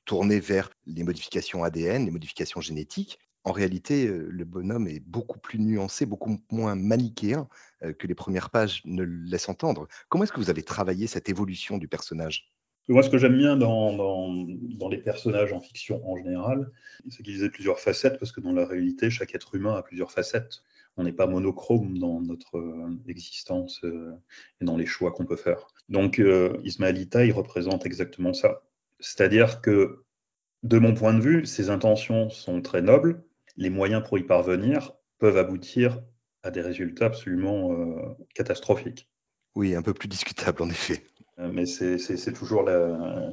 tourné 0.05 0.39
vers 0.39 0.69
les 0.85 1.03
modifications 1.03 1.63
ADN, 1.63 2.05
les 2.05 2.11
modifications 2.11 2.61
génétiques. 2.61 3.19
En 3.43 3.51
réalité, 3.51 4.07
euh, 4.07 4.27
le 4.29 4.43
bonhomme 4.43 4.87
est 4.87 4.99
beaucoup 4.99 5.37
plus 5.37 5.59
nuancé, 5.59 6.05
beaucoup 6.05 6.39
moins 6.51 6.75
manichéen 6.75 7.47
euh, 7.83 7.93
que 7.93 8.07
les 8.07 8.15
premières 8.15 8.49
pages 8.49 8.81
ne 8.85 9.03
laissent 9.03 9.49
entendre. 9.49 9.87
Comment 10.09 10.23
est-ce 10.23 10.33
que 10.33 10.39
vous 10.39 10.49
avez 10.49 10.63
travaillé 10.63 11.05
cette 11.05 11.29
évolution 11.29 11.77
du 11.77 11.87
personnage? 11.87 12.51
Moi, 12.87 13.01
ce 13.01 13.09
que 13.09 13.17
j'aime 13.17 13.37
bien 13.37 13.57
dans, 13.57 14.45
les 14.91 14.97
personnages 14.99 15.53
en 15.53 15.59
fiction 15.59 16.07
en 16.07 16.17
général, 16.17 16.71
c'est 17.09 17.23
qu'ils 17.23 17.43
aient 17.43 17.49
plusieurs 17.49 17.79
facettes, 17.79 18.19
parce 18.19 18.31
que 18.31 18.41
dans 18.41 18.51
la 18.51 18.65
réalité, 18.65 19.09
chaque 19.09 19.33
être 19.33 19.55
humain 19.55 19.73
a 19.73 19.81
plusieurs 19.81 20.11
facettes. 20.11 20.61
On 20.97 21.03
n'est 21.03 21.11
pas 21.11 21.25
monochrome 21.25 21.97
dans 21.97 22.21
notre 22.21 22.57
euh, 22.57 22.97
existence 23.07 23.81
et 24.61 24.65
dans 24.65 24.77
les 24.77 24.85
choix 24.85 25.11
qu'on 25.11 25.25
peut 25.25 25.35
faire. 25.35 25.67
Donc, 25.89 26.19
euh, 26.19 26.57
Ismailita, 26.63 27.25
il 27.25 27.31
représente 27.31 27.85
exactement 27.85 28.33
ça. 28.33 28.61
C'est-à-dire 28.99 29.61
que, 29.61 30.03
de 30.63 30.79
mon 30.79 30.93
point 30.93 31.13
de 31.13 31.21
vue, 31.21 31.45
ses 31.45 31.69
intentions 31.69 32.29
sont 32.29 32.61
très 32.61 32.81
nobles, 32.81 33.23
les 33.57 33.69
moyens 33.69 34.03
pour 34.07 34.17
y 34.17 34.23
parvenir 34.23 34.93
peuvent 35.19 35.37
aboutir 35.37 36.01
à 36.43 36.51
des 36.51 36.61
résultats 36.61 37.05
absolument 37.05 38.15
catastrophiques. 38.33 39.09
Oui, 39.55 39.73
un 39.73 39.81
peu 39.81 39.93
plus 39.93 40.07
discutable 40.07 40.61
en 40.63 40.69
effet. 40.69 41.03
Euh, 41.39 41.51
mais 41.51 41.65
c'est 41.65 42.33
toujours 42.33 42.63
la, 42.63 43.31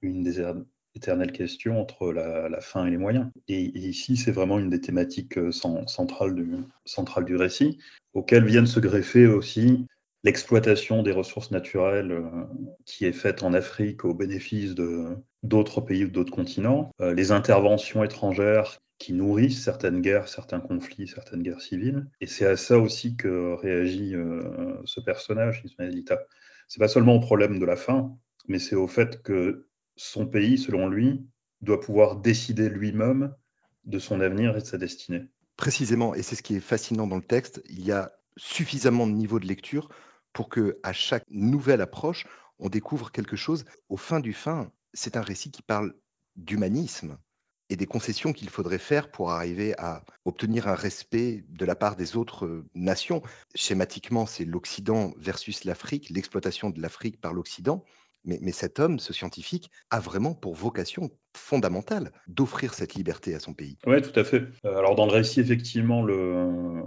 une 0.00 0.22
des 0.22 0.40
er, 0.40 0.52
éternelles 0.94 1.32
questions 1.32 1.80
entre 1.80 2.12
la, 2.12 2.60
fin 2.60 2.86
et 2.86 2.90
les 2.90 2.96
moyens. 2.96 3.30
Et, 3.48 3.60
ici, 3.78 4.16
c'est 4.16 4.30
vraiment 4.30 4.58
une 4.58 4.70
des 4.70 4.80
thématiques 4.80 5.38
euh, 5.38 5.50
centrales 5.52 6.34
du, 6.34 6.50
centrales 6.84 7.24
du 7.24 7.36
récit, 7.36 7.78
auxquelles 8.14 8.46
viennent 8.46 8.66
se 8.66 8.80
greffer 8.80 9.26
aussi 9.26 9.86
l'exploitation 10.24 11.02
des 11.02 11.12
ressources 11.12 11.50
naturelles 11.50 12.12
euh, 12.12 12.22
qui 12.84 13.04
est 13.04 13.12
faite 13.12 13.42
en 13.42 13.52
Afrique 13.52 14.04
au 14.04 14.14
bénéfice 14.14 14.74
d'autres 15.42 15.80
pays 15.80 16.04
ou 16.04 16.10
d'autres 16.10 16.32
continents, 16.32 16.90
les 17.00 17.30
interventions 17.30 18.02
étrangères 18.02 18.78
qui 18.98 19.12
nourrissent 19.12 19.62
certaines 19.62 20.00
guerres, 20.00 20.28
certains 20.28 20.60
conflits, 20.60 21.06
certaines 21.06 21.42
guerres 21.42 21.60
civiles. 21.60 22.06
Et 22.20 22.26
c'est 22.26 22.46
à 22.46 22.56
ça 22.56 22.78
aussi 22.78 23.16
que 23.16 23.54
réagit 23.54 24.14
ce 24.84 25.00
personnage, 25.00 25.62
Ismaël 25.64 25.96
Ita 25.96 26.18
c'est 26.68 26.80
pas 26.80 26.88
seulement 26.88 27.14
au 27.14 27.20
problème 27.20 27.58
de 27.58 27.64
la 27.64 27.76
faim, 27.76 28.16
mais 28.48 28.58
c'est 28.58 28.76
au 28.76 28.88
fait 28.88 29.22
que 29.22 29.68
son 29.96 30.26
pays, 30.26 30.58
selon 30.58 30.88
lui, 30.88 31.26
doit 31.60 31.80
pouvoir 31.80 32.16
décider 32.16 32.68
lui-même 32.68 33.34
de 33.84 33.98
son 33.98 34.20
avenir 34.20 34.56
et 34.56 34.60
de 34.60 34.66
sa 34.66 34.78
destinée. 34.78 35.26
Précisément, 35.56 36.14
et 36.14 36.22
c'est 36.22 36.36
ce 36.36 36.42
qui 36.42 36.56
est 36.56 36.60
fascinant 36.60 37.06
dans 37.06 37.16
le 37.16 37.22
texte, 37.22 37.62
il 37.68 37.84
y 37.84 37.92
a 37.92 38.12
suffisamment 38.36 39.06
de 39.06 39.12
niveau 39.12 39.40
de 39.40 39.46
lecture 39.46 39.88
pour 40.36 40.50
que 40.50 40.78
à 40.82 40.92
chaque 40.92 41.24
nouvelle 41.30 41.80
approche, 41.80 42.26
on 42.58 42.68
découvre 42.68 43.10
quelque 43.10 43.36
chose. 43.36 43.64
Au 43.88 43.96
fin 43.96 44.20
du 44.20 44.34
fin, 44.34 44.70
c'est 44.92 45.16
un 45.16 45.22
récit 45.22 45.50
qui 45.50 45.62
parle 45.62 45.94
d'humanisme 46.36 47.16
et 47.70 47.76
des 47.76 47.86
concessions 47.86 48.34
qu'il 48.34 48.50
faudrait 48.50 48.76
faire 48.76 49.10
pour 49.10 49.30
arriver 49.30 49.74
à 49.78 50.04
obtenir 50.26 50.68
un 50.68 50.74
respect 50.74 51.46
de 51.48 51.64
la 51.64 51.74
part 51.74 51.96
des 51.96 52.16
autres 52.16 52.44
euh, 52.44 52.66
nations. 52.74 53.22
Schématiquement, 53.54 54.26
c'est 54.26 54.44
l'Occident 54.44 55.14
versus 55.16 55.64
l'Afrique, 55.64 56.10
l'exploitation 56.10 56.68
de 56.68 56.82
l'Afrique 56.82 57.18
par 57.18 57.32
l'Occident. 57.32 57.82
Mais, 58.26 58.52
cet 58.52 58.78
homme, 58.78 58.98
ce 58.98 59.14
scientifique, 59.14 59.70
a 59.88 60.00
vraiment 60.00 60.34
pour 60.34 60.54
vocation 60.54 61.10
fondamentale 61.34 62.12
d'offrir 62.26 62.74
cette 62.74 62.94
liberté 62.94 63.34
à 63.34 63.40
son 63.40 63.54
pays. 63.54 63.78
Oui, 63.86 64.02
tout 64.02 64.18
à 64.20 64.24
fait. 64.24 64.42
Euh, 64.66 64.76
alors 64.76 64.96
dans 64.96 65.06
le 65.06 65.12
récit, 65.12 65.40
effectivement, 65.40 66.02
le, 66.02 66.84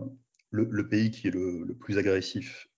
pays 0.87 1.09
qui 1.09 1.29
est 1.29 1.31
le, 1.31 1.75
plus 1.79 1.97
agressif 1.97 2.68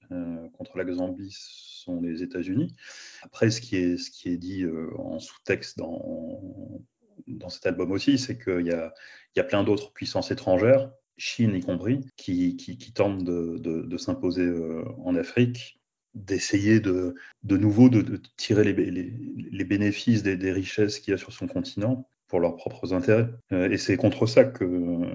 contre 0.53 0.77
la 0.77 0.91
Zambie 0.93 1.35
sont 1.37 2.01
les 2.01 2.23
États-Unis. 2.23 2.75
Après, 3.23 3.49
ce 3.49 3.61
qui 3.61 3.75
est, 3.75 4.37
dit 4.37 4.65
en 4.97 5.19
sous-texte 5.19 5.77
dans, 5.77 7.49
cet 7.49 7.65
album 7.65 7.91
aussi, 7.91 8.17
c'est 8.17 8.37
qu'il 8.37 8.65
y 8.65 9.39
a, 9.39 9.43
plein 9.43 9.63
d'autres 9.63 9.91
puissances 9.93 10.31
étrangères, 10.31 10.91
Chine 11.17 11.55
y 11.55 11.61
compris, 11.61 12.01
qui, 12.15 12.93
tentent 12.95 13.23
de, 13.23 13.97
s'imposer 13.97 14.43
euh, 14.43 14.83
en 15.03 15.15
Afrique, 15.15 15.79
d'essayer 16.15 16.79
de, 16.79 17.15
nouveau 17.43 17.89
de, 17.89 18.21
tirer 18.37 18.63
les, 18.63 19.63
bénéfices 19.63 20.23
des, 20.23 20.51
richesses 20.51 20.99
qu'il 20.99 21.11
y 21.11 21.13
a 21.13 21.17
sur 21.17 21.31
son 21.31 21.47
continent 21.47 22.09
pour 22.27 22.39
leurs 22.39 22.55
propres 22.55 22.93
intérêts. 22.93 23.29
Euh, 23.51 23.69
et 23.69 23.77
c'est 23.77 23.97
contre 23.97 24.25
ça 24.25 24.45
que, 24.45 25.05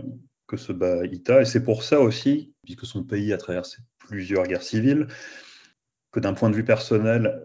que 0.46 0.56
se 0.56 0.72
bat 0.72 1.04
Ita. 1.06 1.42
Et 1.42 1.44
c'est 1.44 1.64
pour 1.64 1.82
ça 1.82 2.00
aussi, 2.00 2.54
puisque 2.64 2.86
son 2.86 3.02
pays 3.04 3.32
a 3.32 3.38
traversé 3.38 3.78
plusieurs 3.98 4.46
guerres 4.46 4.62
civiles, 4.62 5.06
que 6.12 6.20
d'un 6.20 6.34
point 6.34 6.50
de 6.50 6.56
vue 6.56 6.64
personnel, 6.64 7.42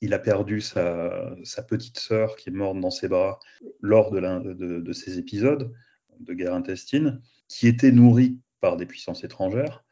il 0.00 0.12
a 0.12 0.18
perdu 0.18 0.60
sa, 0.60 1.34
petite 1.66 1.98
sœur 1.98 2.36
qui 2.36 2.50
est 2.50 2.52
morte 2.52 2.78
dans 2.78 2.90
ses 2.90 3.08
bras 3.08 3.40
lors 3.80 4.10
de, 4.10 4.20
de, 4.52 4.92
ces 4.92 5.18
épisodes 5.18 5.72
de 6.20 6.34
guerre 6.34 6.54
intestine, 6.54 7.22
qui 7.48 7.66
était 7.66 7.90
nourrie 7.90 8.38
par 8.60 8.76
des 8.76 8.86
puissances 8.86 9.24
étrangères. 9.24 9.84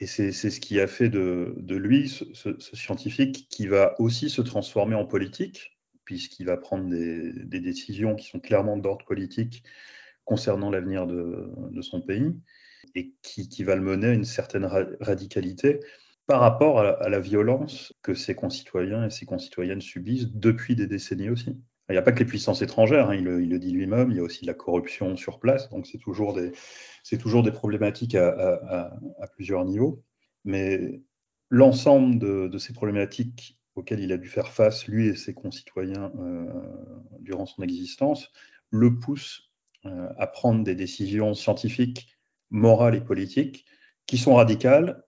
Et 0.00 0.06
c'est 0.06 0.32
ce 0.32 0.60
qui 0.60 0.80
a 0.80 0.86
fait 0.86 1.08
de, 1.08 1.54
lui 1.68 2.08
ce, 2.08 2.58
scientifique 2.74 3.46
qui 3.48 3.66
va 3.68 3.94
aussi 4.00 4.28
se 4.28 4.42
transformer 4.42 4.96
en 4.96 5.06
politique, 5.06 5.78
puisqu'il 6.04 6.46
va 6.46 6.56
prendre 6.56 6.88
des, 6.88 7.60
décisions 7.60 8.16
qui 8.16 8.28
sont 8.28 8.40
clairement 8.40 8.76
d'ordre 8.76 9.04
politique 9.04 9.62
concernant 10.24 10.70
l'avenir 10.70 11.06
de, 11.06 11.82
son 11.82 12.00
pays, 12.00 12.34
et 12.94 13.12
qui, 13.22 13.64
va 13.64 13.76
le 13.76 13.82
mener 13.82 14.08
à 14.08 14.12
une 14.12 14.24
certaine 14.24 14.64
radicalité 15.00 15.80
par 16.26 16.40
rapport 16.40 16.80
à 16.80 17.08
la, 17.08 17.20
violence 17.20 17.92
que 18.02 18.14
ses 18.14 18.34
concitoyens 18.34 19.04
et 19.06 19.10
ses 19.10 19.26
concitoyennes 19.26 19.80
subissent 19.80 20.30
depuis 20.32 20.74
des 20.74 20.86
décennies 20.86 21.28
aussi. 21.28 21.56
Il 21.90 21.92
n'y 21.92 21.98
a 21.98 22.02
pas 22.02 22.12
que 22.12 22.20
les 22.20 22.24
puissances 22.24 22.62
étrangères, 22.62 23.10
hein, 23.10 23.14
il, 23.14 23.24
le, 23.24 23.58
dit 23.58 23.70
lui-même, 23.70 24.10
il 24.10 24.16
y 24.16 24.20
a 24.20 24.22
aussi 24.22 24.46
la 24.46 24.54
corruption 24.54 25.16
sur 25.16 25.38
place, 25.38 25.68
donc 25.68 25.86
c'est 25.86 25.98
toujours 25.98 26.32
des, 26.32 26.52
problématiques 27.52 28.14
à, 28.14 28.90
plusieurs 29.34 29.66
niveaux. 29.66 30.02
Mais 30.44 31.02
l'ensemble 31.50 32.18
de, 32.18 32.58
ces 32.58 32.72
problématiques 32.72 33.58
auxquelles 33.74 34.00
il 34.00 34.12
a 34.12 34.16
dû 34.16 34.28
faire 34.28 34.48
face, 34.48 34.86
lui 34.86 35.08
et 35.08 35.16
ses 35.16 35.34
concitoyens, 35.34 36.10
euh, 36.18 36.46
durant 37.20 37.44
son 37.44 37.62
existence, 37.62 38.30
le 38.70 38.98
poussent 38.98 39.50
euh, 39.50 39.53
à 39.84 40.26
prendre 40.26 40.64
des 40.64 40.74
décisions 40.74 41.34
scientifiques, 41.34 42.08
morales 42.50 42.94
et 42.94 43.00
politiques 43.00 43.64
qui 44.06 44.18
sont 44.18 44.34
radicales 44.34 45.02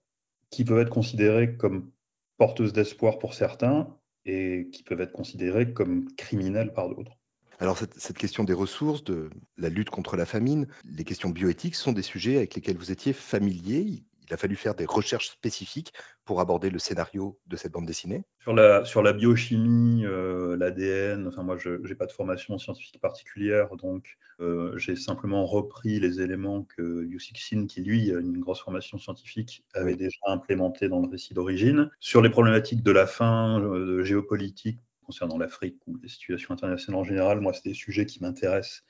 qui 0.51 0.65
peuvent 0.65 0.81
être 0.81 0.91
considérées 0.91 1.57
comme 1.57 1.91
porteuses 2.39 2.73
d'espoir 2.73 3.19
pour 3.19 3.35
certains 3.35 3.89
et 4.25 4.69
qui 4.73 4.83
peuvent 4.83 5.01
être 5.01 5.13
considérées 5.13 5.73
comme 5.73 6.09
criminelles 6.17 6.73
par 6.73 6.89
d'autres. 6.89 7.17
Alors 7.59 7.79
cette, 7.79 7.95
cette, 7.95 8.19
question 8.19 8.45
des 8.45 8.53
ressources, 8.53 9.03
de 9.03 9.31
la 9.57 9.71
lutte 9.71 9.89
contre 9.89 10.17
la 10.17 10.27
famine, 10.27 10.67
les 10.85 11.05
questions 11.05 11.31
bioéthiques 11.31 11.75
sont 11.75 11.93
des 11.93 12.03
sujets 12.03 12.37
avec 12.37 12.55
lesquels 12.55 12.77
vous 12.77 12.93
étiez 12.93 13.15
familier 13.15 14.05
il 14.29 14.35
a 14.35 14.37
fallu 14.37 14.57
faire 14.57 14.75
des 14.75 14.87
recherches 14.87 15.29
spécifiques 15.29 15.93
pour 16.25 16.41
aborder 16.41 16.71
le 16.71 16.79
scénario 16.79 17.39
de 17.47 17.57
cette 17.57 17.73
bande 17.73 17.87
dessinée 17.87 18.25
Sur 18.41 18.55
la, 18.55 18.85
sur 18.85 19.03
la 19.03 19.13
biochimie, 19.13 20.05
euh, 20.05 20.57
l'ADN, 20.57 21.27
enfin 21.29 21.43
moi 21.43 21.57
je 21.57 21.71
n'ai 21.71 21.95
pas 21.95 22.07
de 22.07 22.13
formation 22.13 22.59
scientifique 22.59 23.01
particulière, 23.01 23.77
donc 23.77 24.17
euh, 24.41 24.77
j'ai 24.77 24.97
simplement 24.97 25.47
repris 25.47 26.01
les 26.01 26.21
éléments 26.21 26.65
que 26.77 27.09
Sin, 27.37 27.67
qui 27.67 27.83
lui 27.83 28.11
a 28.13 28.19
une 28.19 28.41
grosse 28.41 28.61
formation 28.61 28.99
scientifique, 28.99 29.65
avait 29.75 29.97
déjà 29.97 30.19
implémenté 30.27 30.89
dans 30.89 31.01
le 31.01 31.09
récit 31.09 31.35
d'origine. 31.35 31.91
Sur 32.01 32.23
les 32.23 32.31
problématiques 32.31 32.83
de 32.83 32.91
la 32.91 33.07
faim, 33.07 33.61
euh, 33.63 33.99
de 33.99 34.03
géopolitique 34.03 34.81
concernant 35.05 35.39
l'Afrique 35.39 35.79
ou 35.87 35.97
les 36.03 36.09
situations 36.09 36.53
internationales 36.53 37.01
en 37.01 37.05
général, 37.05 37.41
moi 37.41 37.53
c'est 37.53 37.65
des 37.65 37.75
sujets 37.75 38.07
qui 38.07 38.21
m'intéressent 38.21 38.83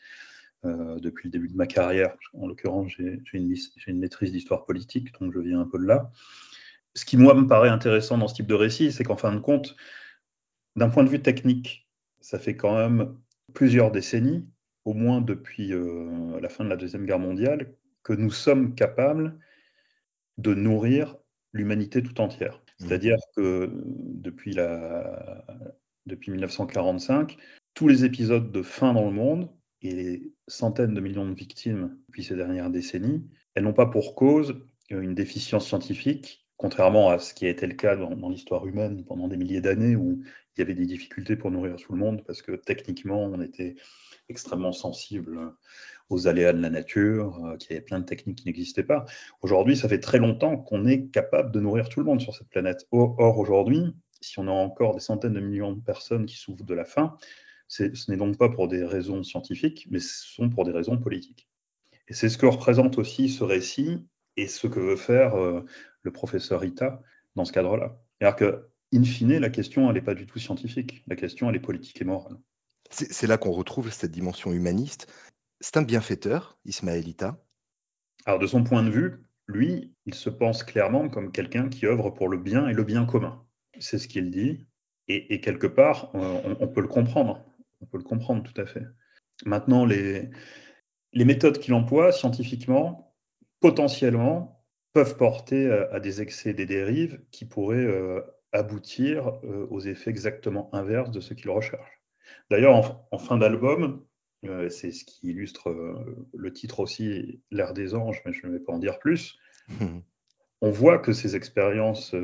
euh, 0.67 0.99
depuis 0.99 1.29
le 1.29 1.31
début 1.31 1.49
de 1.49 1.57
ma 1.57 1.67
carrière. 1.67 2.17
En 2.35 2.47
l'occurrence, 2.47 2.93
j'ai 2.97 3.23
une, 3.33 3.55
une, 3.87 3.99
maîtrise 3.99 4.33
d'histoire 4.33 4.65
politique, 4.65 5.13
donc 5.21 5.33
je 5.33 5.39
viens 5.39 5.61
un 5.61 5.67
peu 5.67 5.79
de 5.79 5.85
là. 5.85 6.11
Ce 6.95 7.05
qui, 7.05 7.17
moi, 7.17 7.35
me 7.35 7.47
paraît 7.47 7.69
intéressant 7.69 8.19
dans 8.19 8.29
ce 8.29 8.35
type 8.35 8.47
de 8.47 8.55
récit, 8.55 8.93
c'est 8.93 9.05
qu'en 9.05 9.17
fin 9.17 9.33
de 9.33 9.39
compte, 9.39 9.77
d'un 10.77 10.89
point 10.89 11.05
de 11.05 11.09
vue 11.09 11.23
technique, 11.23 11.89
ça 12.21 12.39
fait 12.39 12.57
quand 12.57 12.77
même 12.77 13.17
plusieurs 13.55 13.91
décennies, 13.91 14.47
au 14.85 14.95
moins 14.95 15.21
depuis 15.21 15.73
euh, 15.73 16.41
la 16.41 16.49
fin 16.49 16.65
de 16.65 16.71
la 16.71 16.77
Deuxième 16.77 17.07
Guerre 17.07 17.19
mondiale, 17.19 17.75
que 18.03 18.13
nous 18.13 18.31
sommes 18.31 18.75
capables 18.75 19.39
de 20.39 20.55
nourrir 20.55 21.17
l'humanité 21.53 22.03
tout 22.03 22.21
entière. 22.21 22.57
Mmh. 22.57 22.87
C'est-à-dire 22.87 23.17
que 23.37 23.71
depuis, 23.73 24.53
la, 24.53 25.45
depuis 26.07 26.31
1945, 26.31 27.37
tous 27.75 27.89
les 27.89 28.05
épisodes 28.05 28.51
de 28.51 28.63
faim 28.63 28.95
dans 28.95 29.07
le 29.07 29.13
monde 29.13 29.51
et 29.83 29.95
les 29.95 30.33
centaines 30.49 30.95
de 30.95 31.01
millions 31.01 31.29
de 31.29 31.35
victimes 31.35 31.97
depuis 32.09 32.25
ces 32.25 32.37
dernières 32.37 32.71
décennies, 32.71 33.25
elles 33.55 33.65
n'ont 33.65 33.73
pas 33.73 33.87
pour 33.87 34.15
cause 34.15 34.61
une 34.91 35.15
déficience 35.15 35.67
scientifique, 35.67 36.47
contrairement 36.57 37.11
à 37.11 37.19
ce 37.19 37.35
qui 37.35 37.47
a 37.47 37.51
été 37.51 37.67
le 37.67 37.75
cas 37.75 37.97
dans, 37.97 38.29
l'histoire 38.29 38.67
humaine 38.67 39.05
pendant 39.05 39.29
des 39.29 39.37
milliers 39.37 39.61
d'années 39.61 39.97
où 39.97 40.23
il 40.57 40.61
y 40.61 40.63
avait 40.63 40.75
des 40.75 40.87
difficultés 40.87 41.37
pour 41.37 41.51
nourrir 41.51 41.77
tout 41.77 41.93
le 41.93 41.99
monde 41.99 42.23
parce 42.27 42.43
que 42.43 42.53
techniquement 42.53 43.23
on 43.23 43.41
était 43.43 43.75
extrêmement 44.29 44.73
sensible 44.73 45.53
aux 46.09 46.29
aléas 46.29 46.53
de 46.53 46.61
la 46.61 46.71
nature, 46.71 47.45
euh, 47.45 47.57
qu'il 47.57 47.73
y 47.73 47.77
avait 47.77 47.85
plein 47.85 47.99
de 47.99 48.05
techniques 48.05 48.39
qui 48.39 48.47
n'existaient 48.47 48.85
pas. 48.85 49.05
Aujourd'hui, 49.43 49.77
ça 49.77 49.89
fait 49.89 49.99
très 49.99 50.19
longtemps 50.19 50.57
qu'on 50.57 50.87
est 50.87 51.11
capable 51.11 51.51
de 51.51 51.61
nourrir 51.61 51.89
tout 51.89 52.01
le 52.01 52.07
monde 52.07 52.21
sur 52.21 52.35
cette 52.35 52.49
planète. 52.49 52.87
Or, 52.93 53.39
aujourd'hui, 53.39 53.93
si 54.21 54.39
on 54.39 54.47
a 54.49 54.53
encore 54.53 54.95
des 54.95 55.01
centaines 55.01 55.35
de 55.35 55.41
millions 55.41 55.73
de 55.73 55.81
personnes 55.81 56.27
qui 56.27 56.37
souffrent 56.37 56.65
de 56.65 56.75
la 56.75 56.85
faim, 56.85 57.17
ce 57.69 58.11
n'est 58.11 58.17
donc 58.17 58.37
pas 58.39 58.49
pour 58.49 58.69
des 58.69 58.85
raisons 58.85 59.23
scientifiques, 59.23 59.87
mais 59.91 59.99
ce 59.99 60.27
sont 60.35 60.49
pour 60.49 60.65
des 60.65 60.73
raisons 60.73 60.99
politiques. 60.99 61.49
Et 62.09 62.15
c'est 62.15 62.29
ce 62.29 62.39
que 62.39 62.47
représente 62.47 62.99
aussi 62.99 63.29
ce 63.29 63.45
récit 63.45 64.07
et 64.37 64.47
ce 64.47 64.67
que 64.67 64.81
veut 64.81 64.97
faire 64.97 65.35
euh, 65.37 65.65
le 66.03 66.13
professeur 66.13 66.65
Ita 66.65 67.03
dans 67.35 67.45
ce 67.45 67.53
cadre-là. 67.53 68.01
C'est-à-dire 68.21 68.63
in 68.95 69.03
fine, 69.03 69.39
la 69.39 69.51
question, 69.51 69.89
elle 69.89 69.95
n'est 69.95 70.03
pas 70.03 70.15
du 70.15 70.27
tout 70.27 70.39
scientifique. 70.39 71.03
La 71.07 71.17
question, 71.17 71.51
elle 71.51 71.57
est 71.57 71.61
politique 71.61 72.01
et 72.01 72.05
morale. 72.05 72.39
C'est 72.91 73.27
là 73.27 73.37
qu'on 73.37 73.51
retrouve 73.51 73.91
cette 73.91 74.13
dimension 74.13 74.53
humaniste. 74.53 75.13
C'est 75.61 75.77
un 75.77 75.83
bienfaiteur, 75.83 76.59
Ismaëlita. 76.65 77.43
Alors, 78.25 78.39
de 78.39 78.47
son 78.47 78.63
point 78.63 78.83
de 78.83 78.91
vue, 78.91 79.25
lui, 79.49 79.93
il 80.05 80.15
se 80.15 80.31
pense 80.31 80.63
clairement 80.63 81.09
comme 81.09 81.33
quelqu'un 81.33 81.69
qui 81.69 81.87
œuvre 81.87 82.11
pour 82.11 82.29
le 82.29 82.39
bien 82.39 82.69
et 82.69 82.73
le 82.73 82.85
bien 82.85 83.05
commun. 83.07 83.45
C'est 83.79 83.99
ce 83.99 84.09
qu'il 84.09 84.31
dit. 84.31 84.67
Et, 85.09 85.41
quelque 85.41 85.69
part, 85.69 86.11
on, 86.15 86.67
peut 86.67 86.81
le 86.81 86.89
comprendre. 86.89 87.45
On 87.81 87.87
peut 87.87 87.99
le 87.99 88.05
comprendre 88.05 88.43
tout 88.43 88.61
à 88.61 88.67
fait. 88.67 88.85
Maintenant, 89.45 89.85
les, 89.85 90.31
les 91.13 91.25
méthodes 91.25 91.59
qu'il 91.59 91.75
emploie 91.75 92.13
scientifiquement, 92.13 93.15
potentiellement, 93.61 94.57
peuvent 94.97 95.19
porter 95.19 95.71
à, 95.71 96.01
des 96.01 96.23
excès, 96.23 96.55
des 96.55 96.65
dérives 96.65 97.21
qui 97.31 97.45
pourraient 97.45 97.77
euh, 97.77 98.23
aboutir 98.53 99.29
euh, 99.45 99.67
aux 99.69 99.81
effets 99.81 100.09
exactement 100.09 100.75
inverses 100.75 101.11
de 101.11 101.21
ce 101.21 101.35
qu'il 101.35 101.51
recherche. 101.51 102.01
D'ailleurs, 102.51 103.07
en, 103.11 103.19
fin 103.19 103.37
d'album, 103.37 104.07
euh, 104.47 104.71
c'est 104.71 104.93
ce 104.93 105.05
qui 105.05 105.29
illustre 105.29 105.71
le 106.35 106.53
titre 106.53 106.81
aussi, 106.81 107.43
L'ère 107.51 107.75
des 107.75 107.95
anges, 107.95 108.23
mais 108.25 108.33
je 108.33 108.47
ne 108.47 108.53
vais 108.53 108.59
pas 108.59 108.73
en 108.73 108.79
dire 108.79 108.99
plus. 108.99 109.39
On 110.63 110.71
voit 110.71 110.99
que 110.99 111.13
ces 111.13 111.37
expériences 111.37 112.15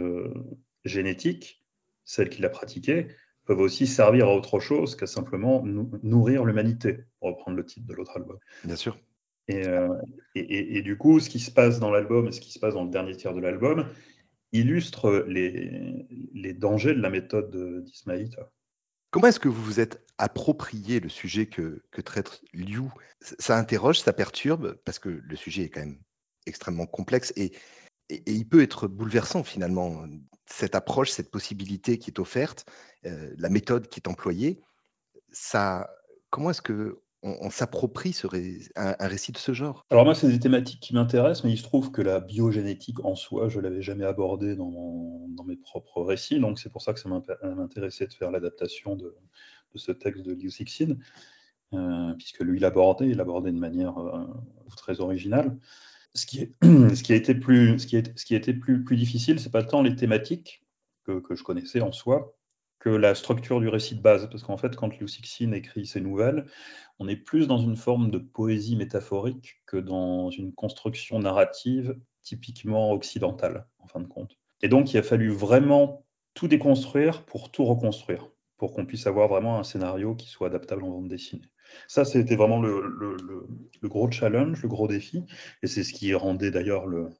génétiques, 0.87 1.63
celles 2.07 2.31
qu'il 2.31 2.47
a 2.47 2.49
pratiquées, 2.49 3.09
peuvent 3.45 3.61
aussi 3.61 3.87
servir 3.87 4.29
à 4.29 4.35
autre 4.35 4.61
chose 4.61 4.97
qu'à 4.97 5.07
simplement 5.07 5.65
nourrir 6.03 6.45
l'humanité, 6.45 7.05
pour 7.19 7.31
reprendre 7.31 7.57
le 7.57 7.65
titre 7.65 7.87
de 7.87 7.95
l'autre 7.95 8.17
album. 8.17 8.39
Bien 8.65 8.77
sûr. 8.77 8.99
Euh, 9.51 9.89
et, 10.35 10.79
et, 10.79 10.83
du 10.83 10.97
coup, 10.97 11.19
ce 11.21 11.29
qui 11.29 11.41
se 11.41 11.51
passe 11.51 11.81
dans 11.81 11.91
l'album 11.91 12.29
et 12.29 12.33
ce 12.33 12.41
qui 12.41 12.53
se 12.53 12.59
passe 12.59 12.75
dans 12.75 12.85
le 12.85 12.91
dernier 12.91 13.17
tiers 13.17 13.35
de 13.35 13.41
l'album 13.41 13.87
illustre 14.53 15.25
les, 15.27 16.07
les, 16.35 16.53
dangers 16.53 16.95
de 16.95 17.01
la 17.01 17.11
méthode 17.11 17.85
d'Ismaïta. 17.85 18.51
Comment 19.11 19.27
est-ce 19.27 19.41
que 19.41 19.49
vous 19.49 19.63
vous 19.63 19.81
êtes 19.81 20.05
approprié 20.19 21.01
le 21.01 21.09
sujet 21.09 21.47
que, 21.47 21.83
que 21.91 22.01
traite 22.01 22.43
Liu? 22.53 22.83
Ça 23.21 23.59
interroge, 23.59 24.01
ça 24.01 24.13
perturbe, 24.13 24.79
parce 24.85 24.99
que 24.99 25.09
le 25.09 25.37
sujet 25.37 25.65
est 25.65 25.69
quand 25.71 25.81
même 25.81 25.99
extrêmement 26.47 26.87
complexe 26.87 27.33
et, 27.37 27.53
et, 28.11 28.23
il 28.27 28.47
peut 28.47 28.63
être 28.63 28.89
bouleversant 28.89 29.43
finalement. 29.43 30.05
Cette 30.47 30.75
approche, 30.75 31.11
cette 31.11 31.31
possibilité 31.31 31.99
qui 31.99 32.11
est 32.11 32.19
offerte, 32.19 32.67
euh, 33.07 33.35
la 33.39 33.49
méthode 33.49 33.89
qui 33.89 34.01
est 34.01 34.09
employée, 34.09 34.61
ça, 35.31 35.91
comment 36.31 36.51
est-ce 36.51 36.63
que 36.63 37.03
on, 37.23 37.51
s'approprie 37.51 38.17
un, 38.75 39.07
récit 39.07 39.31
de 39.31 39.39
ce 39.39 39.53
genre? 39.53 39.87
Alors 39.91 40.05
moi, 40.05 40.15
c'est 40.15 40.29
des 40.29 40.41
thématiques 40.41 40.81
qui 40.81 40.95
m'intéressent, 40.95 41.45
mais 41.45 41.53
il 41.53 41.57
se 41.57 41.63
trouve 41.63 41.93
que 41.93 42.03
la 42.03 42.21
biogénétique 42.21 43.05
en 43.05 43.15
soi, 43.15 43.49
je 43.49 43.61
l'avais 43.61 43.83
jamais 43.83 44.05
abordée 44.05 44.57
dans, 44.57 44.71
mes 45.47 45.57
propres 45.57 46.03
récits, 46.03 46.39
donc 46.39 46.59
c'est 46.59 46.71
pour 46.71 46.83
ça 46.83 46.93
que 46.93 47.01
ça 47.01 47.09
m'intéressait 47.09 48.07
de 48.07 48.13
faire 48.13 48.31
l'adaptation 48.31 48.97
de, 48.97 49.15
ce 49.75 49.93
texte 49.93 50.23
de 50.23 50.33
Liu 50.33 50.51
Cixin, 50.51 50.97
euh, 51.75 52.13
puisque 52.15 52.41
lui, 52.41 52.59
l'abordait, 52.59 53.09
il 53.09 53.17
l'abordait 53.17 53.53
de 53.53 53.59
manière 53.59 53.99
euh, 53.99 54.25
très 54.77 55.01
originale. 55.01 55.57
Ce 56.15 56.27
qui, 56.27 56.55
a 56.63 57.15
été 57.15 57.35
plus, 57.35 57.79
ce 57.79 57.87
qui 57.87 57.97
est, 57.97 58.19
ce 58.19 58.25
qui 58.25 58.97
difficile, 58.97 59.41
c'est 59.41 59.51
pas 59.51 59.65
tant 59.65 59.83
les 59.83 59.97
thématiques 59.97 60.65
que, 61.05 61.21
que, 61.21 61.35
je 61.35 61.43
connaissais 61.43 61.81
en 61.81 61.93
soi, 61.93 62.37
que 62.83 62.89
la 62.89 63.15
structure 63.15 63.61
du 63.61 63.69
récit 63.69 63.95
de 63.95 64.03
base. 64.03 64.29
Parce 64.29 64.43
qu'en 64.43 64.57
fait, 64.57 64.75
quand 64.75 64.99
Liu 64.99 65.07
écrit 65.55 65.87
ses 65.87 66.01
nouvelles, 66.01 66.47
on 66.99 67.07
est 67.07 67.17
plus 67.17 67.47
dans 67.47 67.59
une 67.59 67.77
forme 67.77 68.11
de 68.11 68.19
poésie 68.19 68.75
métaphorique 68.75 69.63
que 69.67 69.77
dans 69.77 70.31
une 70.31 70.53
construction 70.53 71.21
narrative 71.21 71.97
typiquement 72.23 72.91
occidentale, 72.91 73.69
en 73.79 73.87
fin 73.87 74.01
de 74.01 74.09
compte. 74.09 74.37
Et 74.63 74.69
donc, 74.69 74.93
il 74.93 74.99
a 74.99 75.03
fallu 75.05 75.31
vraiment 75.31 76.05
tout 76.35 76.49
déconstruire 76.49 77.25
pour 77.25 77.53
tout 77.53 77.65
reconstruire, 77.65 78.29
pour 78.57 78.73
qu'on 78.73 78.85
puisse 78.85 79.07
avoir 79.07 79.29
vraiment 79.29 79.61
un 79.61 79.65
scénario 79.65 80.17
qui 80.17 80.29
soit 80.29 80.49
adaptable 80.49 80.83
en 80.83 80.91
bande 80.91 81.09
dessinée. 81.09 81.51
Ça, 81.87 82.05
c'était 82.05 82.37
vraiment 82.37 82.61
le, 82.61 83.49
gros 83.85 84.11
challenge, 84.11 84.61
le 84.61 84.69
gros 84.69 84.89
défi, 84.89 85.25
et 85.63 85.69
c'est 85.69 85.85
ce 85.85 85.93
qui 85.93 86.13
rendait 86.15 86.51
d'ailleurs 86.51 86.87
le, 86.87 87.11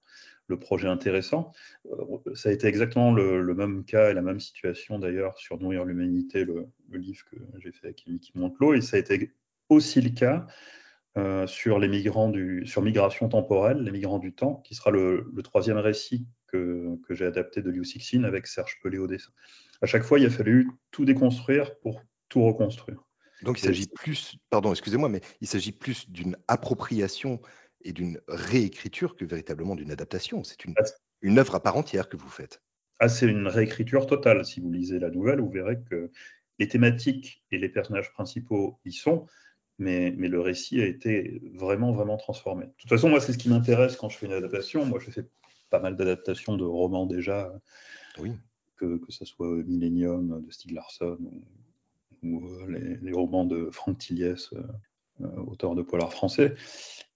projet 0.59 0.89
intéressant. 0.89 1.53
Euh, 1.87 2.35
ça 2.35 2.49
a 2.49 2.53
été 2.53 2.67
exactement 2.67 3.13
le, 3.13 3.55
même 3.55 3.85
cas 3.85 4.11
et 4.11 4.15
la 4.15 4.23
même 4.23 4.41
situation 4.41 4.99
d'ailleurs 4.99 5.37
sur 5.39 5.59
Nourrir 5.59 5.85
l'humanité, 5.85 6.45
le, 6.45 6.69
livre 6.91 7.25
que 7.31 7.37
j'ai 7.59 7.73
fait 7.73 7.87
avec 7.87 8.07
Mickey 8.07 8.33
Montelot, 8.35 8.75
et 8.75 8.81
ça 8.81 8.97
a 8.97 9.01
été 9.01 9.33
aussi 9.69 10.01
le 10.01 10.11
cas 10.11 10.47
euh, 11.19 11.47
sur 11.47 11.79
les 11.79 11.89
migrants 11.89 12.31
du, 12.31 12.67
sur 12.67 12.81
migration 12.81 13.29
temporelle, 13.29 13.83
les 13.83 13.91
migrants 13.91 14.19
du 14.19 14.33
temps, 14.33 14.63
qui 14.65 14.75
sera 14.75 14.91
le, 14.91 15.31
troisième 15.45 15.77
récit 15.77 16.27
que, 16.47 16.99
j'ai 17.11 17.27
adapté 17.27 17.61
de 17.61 17.71
Liu 17.71 17.85
Cixin 17.85 18.25
avec 18.25 18.47
Serge 18.47 18.79
Pelé 18.83 18.99
au 18.99 19.07
dessin. 19.07 19.31
À 19.83 19.87
chaque 19.87 20.05
fois, 20.05 20.19
il 20.19 20.27
a 20.27 20.31
fallu 20.31 20.71
tout 20.91 21.05
déconstruire 21.05 21.79
pour 21.81 22.03
tout 22.29 22.43
reconstruire. 22.43 23.03
Donc 23.43 23.59
il 23.59 23.67
s'agit 23.67 23.89
plus, 23.89 24.37
pardon, 24.51 24.71
excusez-moi, 24.71 25.09
mais 25.09 25.21
il 25.41 25.49
s'agit 25.49 25.73
plus 25.73 26.09
d'une 26.09 26.37
appropriation 26.49 27.41
et 27.85 27.93
d'une 27.93 28.21
réécriture 28.29 29.17
que 29.17 29.25
véritablement 29.25 29.75
d'une 29.75 29.91
adaptation. 29.91 30.45
C'est 30.45 30.65
une, 30.65 30.75
une 31.21 31.39
œuvre 31.39 31.55
à 31.55 31.63
part 31.63 31.77
entière 31.77 32.09
que 32.09 32.17
vous 32.17 32.29
faites. 32.29 32.63
Ah, 33.01 33.09
c'est 33.09 33.27
une 33.27 33.49
réécriture 33.49 34.07
totale. 34.07 34.45
Si 34.45 34.61
vous 34.61 34.71
lisez 34.71 34.99
la 34.99 35.11
nouvelle, 35.11 35.41
vous 35.41 35.51
verrez 35.51 35.79
que 35.91 36.11
les 36.59 36.69
thématiques 36.69 37.43
et 37.51 37.59
les 37.59 37.69
personnages 37.69 38.13
principaux 38.13 38.79
y 38.85 38.93
sont, 38.93 39.27
mais, 39.79 40.15
mais 40.17 40.29
le 40.29 40.41
récit 40.41 40.81
a 40.81 40.87
été 40.87 41.43
vraiment, 41.55 41.93
vraiment 41.93 42.17
transformé. 42.17 42.67
De 42.67 42.73
toute 42.79 42.91
façon, 42.91 43.09
moi, 43.09 43.21
c'est 43.21 43.33
ce 43.33 43.39
qui 43.39 43.49
m'intéresse 43.49 43.97
quand 43.97 44.09
je 44.09 44.19
fais 44.19 44.27
une 44.27 44.33
adaptation. 44.33 44.85
Moi, 44.85 45.01
je 45.01 45.11
fais 45.11 45.25
pas 45.71 45.81
mal 45.81 45.97
d'adaptations 45.97 46.57
de 46.57 46.65
romans 46.65 47.07
déjà. 47.07 47.53
Oui. 48.19 48.33
Que, 48.77 48.99
que 48.99 49.13
ce 49.13 49.25
soit 49.25 49.49
Millennium 49.65 50.43
de 50.45 50.51
Stieg 50.51 50.73
Larsson 50.73 51.19
ou 52.23 52.47
euh, 52.47 52.99
les, 53.03 53.13
romans 53.13 53.45
de 53.45 53.71
Franck 53.71 53.99
Tilliès, 53.99 54.53
euh, 54.53 54.63
euh, 55.23 55.43
auteur 55.47 55.75
de 55.75 55.83
polar 55.83 56.13
français. 56.13 56.55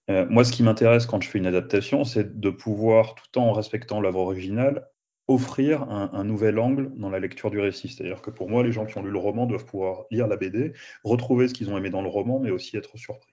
Moi, 0.09 0.45
ce 0.45 0.53
qui 0.53 0.63
m'intéresse 0.63 1.07
quand 1.07 1.21
je 1.21 1.29
fais 1.29 1.39
une 1.39 1.47
adaptation, 1.47 2.05
c'est 2.05 2.39
de 2.39 2.51
pouvoir, 2.51 3.15
tout 3.15 3.39
en 3.41 3.53
respectant 3.53 4.01
l'œuvre 4.01 4.21
originale, 4.21 4.89
offrir 5.29 5.83
un, 5.91 6.23
nouvel 6.23 6.59
angle 6.61 6.93
dans 6.95 7.11
la 7.11 7.19
lecture 7.19 7.51
du 7.51 7.59
récit. 7.59 7.89
C'est-à-dire 7.89 8.23
que 8.23 8.31
pour 8.31 8.49
moi, 8.49 8.63
les 8.63 8.71
gens 8.71 8.87
qui 8.87 8.97
ont 8.97 9.03
lu 9.03 9.11
le 9.11 9.19
roman 9.19 9.47
doivent 9.47 9.65
pouvoir 9.65 10.05
lire 10.13 10.29
la 10.29 10.37
BD, 10.37 10.73
retrouver 11.03 11.49
ce 11.49 11.55
qu'ils 11.55 11.69
ont 11.71 11.77
aimé 11.77 11.91
dans 11.91 12.03
le 12.03 12.09
roman, 12.09 12.39
mais 12.39 12.53
aussi 12.53 12.77
être 12.77 12.97
surpris. 12.97 13.33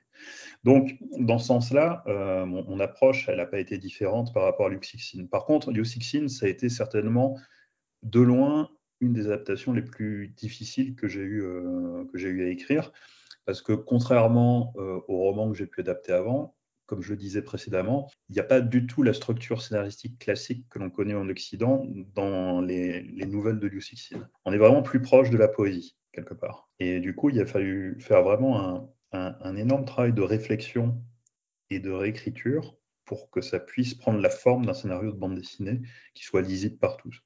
Donc, 0.64 0.98
dans 1.20 1.38
ce 1.38 1.48
sens-là, 1.48 2.04
mon, 2.48 2.80
approche, 2.80 3.30
elle 3.30 3.38
n'a 3.38 3.46
pas 3.46 3.60
été 3.60 3.78
différente 3.78 4.34
par 4.34 4.44
rapport 4.44 4.68
à 4.68 4.70
Liu 4.70 4.80
Cixin. 4.82 5.28
Par 5.28 5.46
contre, 5.46 5.72
Liu 5.72 5.86
Cixin, 5.86 6.28
ça 6.28 6.48
a 6.48 6.50
été 6.50 6.70
certainement 6.70 7.38
de 8.02 8.22
loin 8.22 8.70
une 9.00 9.14
des 9.14 9.28
adaptations 9.28 9.74
les 9.74 9.82
plus 9.82 10.30
difficiles 10.30 10.96
que 10.96 11.08
j'ai 11.08 11.22
eu, 11.22 11.44
euh, 11.44 12.06
à 12.14 12.50
écrire, 12.50 12.92
parce 13.46 13.62
que 13.62 13.74
contrairement 13.74 14.74
euh, 14.78 15.02
au 15.08 15.18
roman 15.18 15.52
que 15.52 15.58
j'ai 15.58 15.68
pu 15.68 15.82
adapter 15.82 16.14
avant, 16.14 16.56
comme 16.86 17.02
je 17.02 17.12
le 17.12 17.18
disais 17.18 17.42
précédemment, 17.42 18.10
il 18.30 18.34
n'y 18.34 18.40
a 18.40 18.44
pas 18.44 18.62
du 18.62 18.86
tout 18.86 19.04
la 19.04 19.14
structure 19.14 19.62
scénaristique 19.62 20.20
classique 20.20 20.66
que 20.70 20.80
l'on 20.80 20.90
connaît 20.90 21.14
en 21.14 21.30
Occident 21.30 21.86
dans 22.14 22.62
les, 22.62 23.04
nouvelles 23.26 23.60
de 23.60 23.68
Liu 23.68 23.82
Cixin. 23.82 24.28
On 24.46 24.54
est 24.54 24.58
vraiment 24.58 24.84
plus 24.84 25.02
proche 25.02 25.30
de 25.30 25.38
la 25.38 25.48
poésie, 25.48 25.96
quelque 26.12 26.34
part. 26.34 26.70
Et 26.80 27.00
du 27.00 27.16
coup, 27.16 27.30
il 27.30 27.40
a 27.40 27.46
fallu 27.46 27.98
faire 28.00 28.24
vraiment 28.24 28.92
un, 29.12 29.36
un 29.40 29.56
énorme 29.56 29.86
travail 29.86 30.14
de 30.14 30.22
réflexion 30.22 31.02
et 31.70 31.80
de 31.80 31.92
réécriture 31.92 32.76
pour 33.06 33.30
que 33.30 33.42
ça 33.42 33.60
puisse 33.60 33.94
prendre 33.94 34.20
la 34.20 34.30
forme 34.30 34.66
d'un 34.66 34.74
scénario 34.74 35.12
de 35.12 35.18
bande 35.18 35.36
dessinée 35.36 35.82
qui 36.14 36.24
soit 36.24 36.42
lisible 36.42 36.78
par 36.78 36.98
tous. 36.98 37.22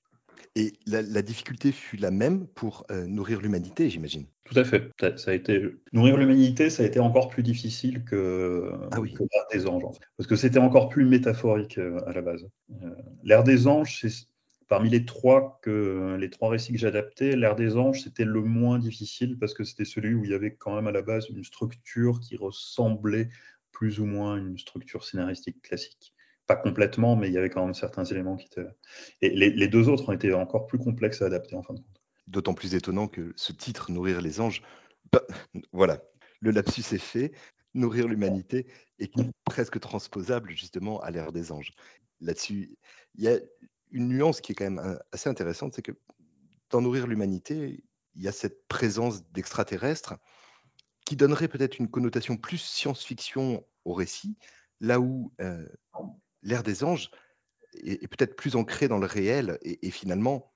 Et 0.56 0.74
la, 0.88 1.22
difficulté 1.22 1.72
fut 1.72 1.98
la 1.98 2.10
même 2.10 2.48
pour 2.48 2.86
euh, 2.90 3.06
nourrir 3.06 3.42
l'humanité, 3.42 3.90
j'imagine. 3.90 4.26
Tout 4.46 4.58
à 4.58 4.64
fait. 4.64 4.90
Ça, 5.18 5.32
a 5.32 5.34
été 5.34 5.62
nourrir 5.94 6.18
l'humanité, 6.18 6.70
ça 6.70 6.84
a 6.84 6.86
été 6.86 7.00
encore 7.00 7.30
plus 7.30 7.44
difficile 7.44 8.04
que, 8.04 8.72
ah 8.92 8.98
l'ère 9.00 9.46
des 9.52 9.68
anges, 9.68 9.84
parce 10.18 10.28
que 10.28 10.36
c'était 10.36 10.60
encore 10.60 10.90
plus 10.90 11.06
métaphorique 11.06 11.78
euh, 11.78 12.00
à 12.08 12.14
la 12.14 12.22
base. 12.22 12.48
Euh, 12.84 12.90
l'ère 13.24 13.44
des 13.44 13.68
anges, 13.68 14.00
c'est 14.02 14.28
parmi 14.68 14.90
les 14.90 15.06
trois 15.06 15.60
que 15.62 16.18
les 16.20 16.30
trois 16.30 16.50
récits 16.50 16.74
que 16.74 16.80
j'ai 16.80 16.88
adaptés, 16.88 17.36
l'ère 17.36 17.56
des 17.56 17.78
anges, 17.78 18.02
c'était 18.02 18.26
le 18.26 18.42
moins 18.42 18.80
difficile 18.80 19.38
parce 19.38 19.54
que 19.54 19.64
c'était 19.64 19.86
celui 19.86 20.14
où 20.14 20.26
il 20.26 20.32
y 20.32 20.34
avait 20.34 20.56
quand 20.56 20.76
même 20.76 20.88
à 20.88 20.92
la 20.92 21.02
base 21.02 21.30
une 21.30 21.44
structure 21.44 22.20
qui 22.20 22.36
ressemblait 22.36 23.30
plus 23.72 24.00
ou 24.00 24.06
moins 24.06 24.36
à 24.36 24.38
une 24.40 24.58
structure 24.58 25.06
scénaristique 25.06 25.62
classique 25.62 26.16
pas 26.48 26.56
complètement, 26.56 27.16
mais 27.16 27.28
il 27.28 27.34
y 27.34 27.38
avait 27.38 27.50
quand 27.50 27.64
même 27.64 27.74
certains 27.74 28.06
éléments 28.06 28.38
qui 28.38 28.48
étaient. 28.48 28.68
Et 29.22 29.30
les, 29.30 29.68
deux 29.68 29.90
autres 29.90 30.10
ont 30.10 30.14
été 30.14 30.34
encore 30.34 30.66
plus 30.66 30.80
complexes 30.80 31.22
à 31.22 31.26
adapter 31.26 31.56
en 31.56 31.62
fin 31.62 31.74
de 31.74 31.80
compte. 31.80 32.02
D'autant 32.28 32.54
plus 32.54 32.74
étonnant 32.74 33.08
que 33.08 33.34
ce 33.36 33.52
titre, 33.52 33.92
Nourrir 33.92 34.22
les 34.22 34.40
anges, 34.40 34.62
bah, 35.12 35.22
voilà, 35.74 36.02
le 36.40 36.52
lapsus 36.52 36.94
est 36.94 36.98
fait, 36.98 37.34
Nourrir 37.74 38.08
l'humanité 38.08 38.66
est 39.00 39.14
presque 39.44 39.80
transposable 39.80 40.52
justement 40.52 41.00
à 41.02 41.12
l'ère 41.12 41.32
des 41.32 41.52
anges. 41.52 41.72
Là-dessus, 42.22 42.78
il 43.16 43.24
y 43.24 43.28
a 43.28 43.38
une 43.92 44.08
nuance 44.08 44.42
qui 44.42 44.54
est 44.54 44.56
quand 44.56 44.66
même 44.66 44.80
euh, 44.80 44.98
assez 45.12 45.30
intéressante, 45.30 45.74
c'est 45.74 45.82
que 45.82 45.92
dans 46.70 46.82
Nourrir 46.82 47.08
l'humanité, 47.08 47.84
il 48.16 48.24
y 48.24 48.28
a 48.28 48.32
cette 48.32 48.68
présence 48.68 49.30
d'extraterrestres 49.32 50.16
qui 51.06 51.16
donnerait 51.16 51.48
peut-être 51.48 51.78
une 51.78 51.90
connotation 51.90 52.36
plus 52.36 52.58
science-fiction 52.58 53.66
au 53.86 53.94
récit, 53.94 54.38
là 54.82 55.00
où 55.00 55.32
euh, 55.40 55.66
l'ère 56.44 56.64
des 56.64 56.84
anges 56.84 57.12
est, 57.84 58.08
peut-être 58.08 58.36
plus 58.36 58.56
ancrée 58.56 58.88
dans 58.88 58.98
le 58.98 59.08
réel 59.08 59.58
et, 59.62 59.92
finalement 59.92 60.52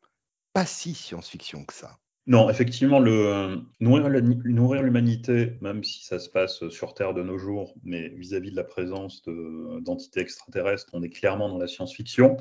pas 0.54 0.66
si 0.66 0.94
science-fiction 0.94 1.66
que 1.66 1.74
ça. 1.74 1.98
Non, 2.28 2.50
effectivement, 2.50 3.00
le, 3.00 3.62
nourrir 3.80 4.84
l'humanité, 4.84 5.54
même 5.62 5.84
si 5.84 6.06
ça 6.06 6.20
se 6.20 6.30
passe 6.30 6.68
sur 6.70 6.94
Terre 6.94 7.14
de 7.14 7.24
nos 7.24 7.38
jours, 7.38 7.74
mais 7.84 8.10
vis-à-vis 8.10 8.52
de 8.52 8.56
la 8.56 8.64
présence 8.64 9.24
d'entités 9.82 10.20
extraterrestres, 10.20 10.90
on 10.94 11.02
est 11.04 11.10
clairement 11.10 11.50
dans 11.50 11.58
la 11.58 11.68
science-fiction. 11.68 12.38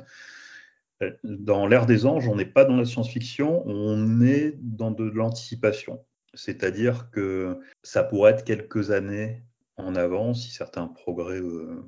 Euh, 1.01 1.11
dans 1.23 1.67
l'ère 1.67 1.85
des 1.85 2.05
anges, 2.05 2.27
on 2.27 2.35
n'est 2.35 2.45
pas 2.45 2.65
dans 2.65 2.77
la 2.77 2.85
science-fiction, 2.85 3.63
on 3.65 4.21
est 4.21 4.55
dans 4.61 4.91
de 4.91 5.03
l'anticipation. 5.03 6.05
C'est-à-dire 6.33 7.09
que 7.11 7.59
ça 7.83 8.03
pourrait 8.03 8.33
être 8.33 8.43
quelques 8.43 8.91
années 8.91 9.43
en 9.77 9.95
avant 9.95 10.33
si 10.33 10.51
certains 10.51 10.87
progrès 10.87 11.39
euh, 11.39 11.83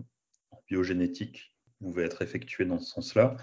biogénétique 0.73 1.55
pouvaient 1.79 2.05
être 2.05 2.21
effectués 2.21 2.65
dans 2.65 2.79
ce 2.79 2.89
sens-là. 2.89 3.38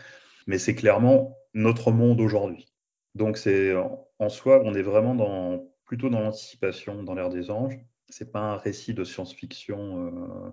Mais 0.47 0.59
c'est 0.59 0.75
clairement 0.75 1.37
notre 1.55 1.93
monde 1.93 2.21
aujourd'hui. 2.21 2.73
Donc 3.15 3.37
c'est 3.37 3.75
en 4.19 4.29
soi, 4.29 4.63
on 4.65 4.75
est 4.75 4.83
vraiment 4.83 5.15
dans, 5.15 5.73
plutôt 5.85 6.09
dans 6.09 6.21
l'anticipation, 6.21 7.03
dans 7.03 7.15
l'ère 7.15 7.31
des 7.31 7.51
anges. 7.51 7.79
C'est 8.09 8.33
pas 8.33 8.41
un 8.41 8.57
récit 8.57 8.95
de 8.95 9.05
science-fiction 9.05 10.07
euh, 10.07 10.51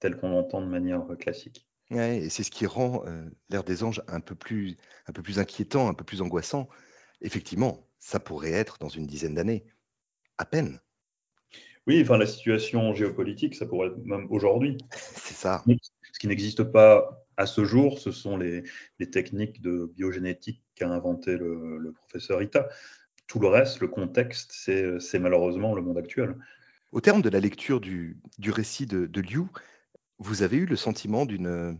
tel 0.00 0.16
qu'on 0.16 0.30
l'entend 0.30 0.60
de 0.60 0.66
manière 0.66 1.06
classique. 1.18 1.66
Ouais, 1.90 2.18
et 2.18 2.28
c'est 2.28 2.42
ce 2.42 2.50
qui 2.50 2.66
rend 2.66 3.02
euh, 3.06 3.24
l'ère 3.48 3.64
des 3.64 3.82
anges 3.82 4.02
un 4.08 4.20
peu, 4.20 4.34
plus, 4.34 4.76
un 5.06 5.12
peu 5.12 5.22
plus 5.22 5.38
inquiétant, 5.38 5.88
un 5.88 5.94
peu 5.94 6.04
plus 6.04 6.20
angoissant. 6.20 6.68
Effectivement, 7.22 7.88
ça 7.98 8.20
pourrait 8.20 8.52
être 8.52 8.78
dans 8.78 8.90
une 8.90 9.06
dizaine 9.06 9.34
d'années, 9.34 9.64
à 10.36 10.44
peine. 10.44 10.80
Oui, 11.86 12.02
enfin 12.02 12.18
la 12.18 12.26
situation 12.26 12.94
géopolitique, 12.94 13.54
ça 13.54 13.64
pourrait 13.64 13.88
être 13.88 14.04
même 14.04 14.26
aujourd'hui. 14.30 14.76
c'est 14.92 15.34
ça. 15.34 15.64
Ce 16.18 16.20
qui 16.20 16.26
n'existe 16.26 16.64
pas 16.64 17.24
à 17.36 17.46
ce 17.46 17.64
jour, 17.64 18.00
ce 18.00 18.10
sont 18.10 18.36
les, 18.36 18.64
techniques 19.12 19.62
de 19.62 19.88
biogénétique 19.94 20.64
qu'a 20.74 20.88
inventé 20.88 21.36
le, 21.36 21.92
professeur 21.92 22.42
Ita. 22.42 22.68
Tout 23.28 23.38
le 23.38 23.46
reste, 23.46 23.78
le 23.78 23.86
contexte, 23.86 24.50
c'est 24.52 25.18
malheureusement 25.20 25.76
le 25.76 25.82
monde 25.82 25.96
actuel. 25.96 26.34
Au 26.90 27.00
terme 27.00 27.22
de 27.22 27.28
la 27.28 27.38
lecture 27.38 27.80
du, 27.80 28.20
récit 28.48 28.86
de, 28.86 29.20
Liu, 29.20 29.44
vous 30.18 30.42
avez 30.42 30.56
eu 30.56 30.66
le 30.66 30.74
sentiment 30.74 31.24
d'une, 31.24 31.78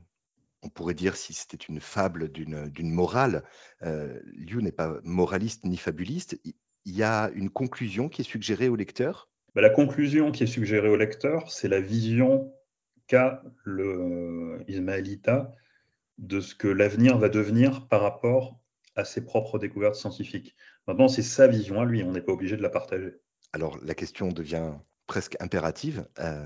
on 0.63 0.69
pourrait 0.69 0.95
dire 0.95 1.17
si 1.17 1.33
c'était 1.33 1.57
une 1.57 1.81
fable, 1.81 2.31
d'une 2.31 2.93
morale. 2.93 3.43
Euh, 3.83 4.21
Liu 4.35 4.63
n'est 4.63 4.71
pas 4.71 5.01
moraliste 5.03 5.65
ni 5.65 5.79
fabuliste. 5.79 6.41
Il 6.85 6.95
y 6.95 7.03
a 7.03 7.29
une 7.35 7.51
conclusion 7.51 8.09
qui 8.09 8.21
est 8.21 8.25
suggérée 8.25 8.69
au 8.69 8.77
lecteur? 8.77 9.29
Bah, 9.57 9.63
La 9.63 9.71
conclusion 9.71 10.31
qui 10.31 10.45
est 10.45 10.47
suggérée 10.47 10.91
au 10.91 10.97
lecteur, 10.97 11.51
c'est 11.51 11.67
la 11.67 11.81
vision 11.81 12.53
qu'a 13.09 13.43
le 13.65 14.63
Ismaëlita 14.69 15.55
de 16.19 16.41
ce 16.41 16.55
que 16.55 16.69
l'avenir 16.69 17.19
va 17.19 17.29
devenir 17.29 17.89
par 17.89 18.03
rapport 18.03 18.61
à 18.95 19.05
ses 19.05 19.25
propres 19.25 19.59
découvertes 19.59 19.97
scientifiques. 19.97 20.55
Maintenant, 20.87 21.09
c'est 21.09 21.23
sa 21.23 21.47
vision 21.47 21.81
à 21.81 21.85
lui, 21.85 22.03
on 22.03 22.13
n'est 22.13 22.21
pas 22.21 22.33
obligé 22.33 22.57
de 22.57 22.63
la 22.63 22.71
partager. 22.71 23.15
Alors, 23.53 23.79
la 23.83 23.95
question 23.95 24.31
devient 24.31 24.73
presque 25.07 25.37
impérative. 25.41 26.07
Euh, 26.19 26.45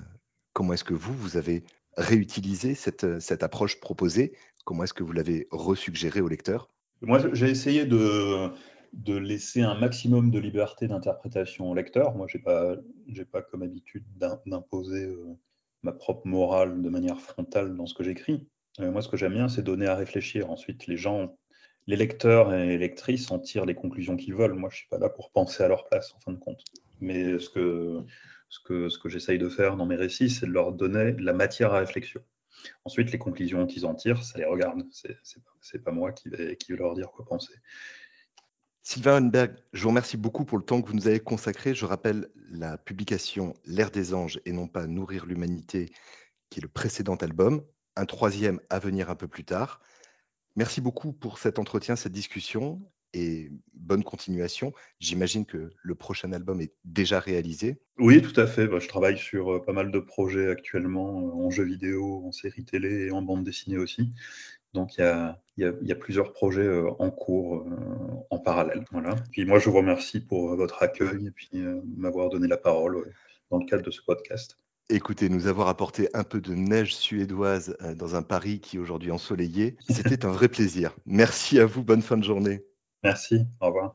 comment 0.53 0.73
est-ce 0.73 0.85
que 0.85 0.95
vous, 0.95 1.15
vous 1.15 1.37
avez 1.37 1.65
réutilisé 1.97 2.75
cette, 2.75 3.19
cette 3.21 3.43
approche 3.43 3.81
proposée? 3.81 4.37
Comment 4.65 4.85
est-ce 4.85 4.95
que 4.95 5.03
vous 5.03 5.13
l'avez 5.13 5.49
resuggéré 5.51 6.21
au 6.21 6.29
lecteur? 6.29 6.69
Moi, 7.01 7.19
j'ai 7.33 7.51
essayé 7.51 7.87
de, 7.87 8.51
de 8.93 9.17
laisser 9.17 9.63
un 9.63 9.75
maximum 9.75 10.31
de 10.31 10.39
liberté 10.39 10.87
d'interprétation 10.87 11.71
au 11.71 11.75
lecteur. 11.75 12.15
Moi, 12.15 12.27
je 12.29 12.39
n'ai 12.39 12.45
pas, 12.45 12.77
pas 13.33 13.43
comme 13.43 13.63
habitude 13.63 14.05
d'imposer 14.47 15.07
euh, 15.07 15.37
ma 15.83 15.93
propre 15.93 16.27
morale 16.27 16.83
de 16.83 16.89
manière 16.89 17.21
frontale 17.21 17.77
dans 17.77 17.87
ce 17.87 17.95
que 17.95 18.05
j'écris. 18.05 18.47
Euh, 18.81 18.91
moi, 18.91 19.03
ce 19.03 19.09
que 19.09 19.17
j'aime 19.17 19.35
bien, 19.35 19.49
c'est 19.49 19.63
donner 19.63 19.87
à 19.87 19.95
réfléchir. 19.95 20.51
Ensuite, 20.51 20.87
les 20.87 20.97
gens, 20.97 21.37
les 21.87 21.97
lecteurs 21.97 22.55
et 22.55 22.67
les 22.67 22.79
lectrices 22.79 23.31
en 23.31 23.39
tirent 23.39 23.67
les 23.67 23.75
conclusions 23.75 24.17
qu'ils 24.17 24.35
veulent. 24.35 24.55
Moi, 24.55 24.71
je 24.71 24.77
suis 24.77 24.89
pas 24.89 24.99
là 24.99 25.09
pour 25.09 25.31
penser 25.31 25.63
à 25.63 25.69
leur 25.69 25.85
place, 25.89 26.15
en 26.15 26.21
fin 26.21 26.33
de 26.33 26.39
compte. 26.39 26.63
Mais 27.01 27.39
ce 27.39 27.51
que, 27.51 28.01
ce 28.49 28.61
que, 28.61 28.89
ce 28.89 28.99
que 28.99 29.09
j'essaye 29.09 29.39
de 29.39 29.49
faire 29.49 29.77
dans 29.77 29.87
mes 29.87 29.97
récits, 29.97 30.31
c'est 30.31 30.47
de 30.47 30.53
leur 30.53 30.73
donner 30.73 31.13
la 31.19 31.33
matière 31.33 31.75
à 31.75 31.79
réflexion. 31.79 32.23
Ensuite, 32.85 33.11
les 33.11 33.19
conclusions 33.19 33.67
qu'ils 33.67 33.87
en 33.87 33.95
tirent, 33.95 34.23
ça 34.23 34.39
les 34.39 34.45
regarde. 34.45 34.85
C'est, 34.93 35.17
n'est 35.75 35.81
pas, 35.81 35.91
moi 35.91 36.13
qui 36.13 36.29
vais, 36.29 36.57
qui 36.57 36.73
vais 36.73 36.79
leur 36.79 36.95
dire 36.95 37.11
quoi 37.11 37.25
penser. 37.25 37.55
Sylvain 38.85 39.17
Hunberg, 39.17 39.55
je 39.73 39.83
vous 39.83 39.91
remercie 39.91 40.17
beaucoup 40.17 40.45
pour 40.45 40.59
le 40.59 40.65
temps 40.65 40.83
que 40.83 40.89
vous 40.89 40.95
nous 40.95 41.07
avez 41.07 41.21
consacré. 41.21 41.73
Je 41.73 41.87
rappelle 41.87 42.29
la 42.51 42.77
publication 42.77 43.55
L'ère 43.65 43.93
des 43.93 44.13
anges 44.13 44.41
et 44.45 44.53
non 44.53 44.67
pas 44.67 44.89
Nourrir 44.89 45.25
l'humanité, 45.25 45.93
qui 46.51 46.59
est 46.59 46.63
le 46.63 46.69
précédent 46.69 47.15
album. 47.15 47.63
Un 47.95 48.07
troisième 48.07 48.61
à 48.71 48.81
venir 48.81 49.09
un 49.09 49.15
peu 49.15 49.29
plus 49.29 49.45
tard. 49.45 49.81
Merci 50.57 50.81
beaucoup 50.81 51.13
pour 51.13 51.39
cet 51.39 51.61
entretien, 51.61 51.95
cette 51.95 52.13
discussion 52.13 52.83
et 53.15 53.51
bonne 53.75 54.03
continuation. 54.03 54.73
J'imagine 54.99 55.47
que 55.47 55.71
le 55.81 55.95
prochain 55.95 56.33
album 56.33 56.61
est 56.61 56.73
déjà 56.85 57.21
réalisé. 57.21 57.81
Oui, 57.99 58.21
tout 58.21 58.39
à 58.41 58.49
fait. 58.49 58.67
Bah, 58.67 58.81
je 58.81 58.89
travaille 58.89 59.19
sur 59.19 59.53
euh, 59.53 59.63
pas 59.65 59.73
mal 59.73 59.93
de 59.93 59.99
projets 60.01 60.51
actuellement 60.51 61.21
euh, 61.21 61.47
en 61.47 61.51
jeux 61.51 61.65
vidéo, 61.65 62.27
en 62.27 62.33
série 62.33 62.65
télé 62.65 63.07
et 63.07 63.11
en 63.13 63.23
bande 63.23 63.45
dessinée 63.45 63.79
aussi. 63.79 64.13
Donc 64.75 64.97
il 64.97 65.37
y 65.59 65.93
a, 65.93 65.95
plusieurs 65.95 66.33
projets 66.33 66.67
euh, 66.67 66.91
en 66.99 67.11
cours 67.11 67.59
euh, 67.59 68.27
en 68.31 68.39
parallèle. 68.39 68.85
Voilà. 68.91 69.15
Puis 69.31 69.45
moi 69.45 69.59
je 69.59 69.69
vous 69.69 69.77
remercie 69.77 70.21
pour 70.21 70.53
euh, 70.53 70.57
votre 70.57 70.83
accueil 70.83 71.27
et 71.27 71.31
puis 71.31 71.51
m'avoir 71.97 72.31
donné 72.31 72.49
la 72.49 72.57
parole 72.57 73.13
dans 73.51 73.59
le 73.59 73.67
cadre 73.67 73.83
de 73.83 73.91
ce 73.91 74.01
podcast. 74.03 74.59
Écoutez, 74.89 75.29
nous 75.29 75.47
avoir 75.47 75.69
apporté 75.69 76.09
un 76.13 76.25
peu 76.25 76.41
de 76.41 76.55
neige 76.55 76.95
suédoise 76.95 77.77
dans 77.97 78.17
un 78.17 78.23
Paris 78.23 78.61
qui 78.61 78.77
est 78.77 78.81
aujourd'hui 78.81 79.11
ensoleillé, 79.11 79.77
c'était 79.89 80.27
un 80.27 80.33
vrai 80.33 80.49
plaisir. 80.49 80.95
Merci 81.07 81.59
à 81.61 81.67
vous, 81.67 81.83
bonne 81.83 82.03
fin 82.03 82.17
de 82.17 82.25
journée. 82.25 82.65
Merci, 83.03 83.47
au 83.61 83.67
revoir. 83.67 83.95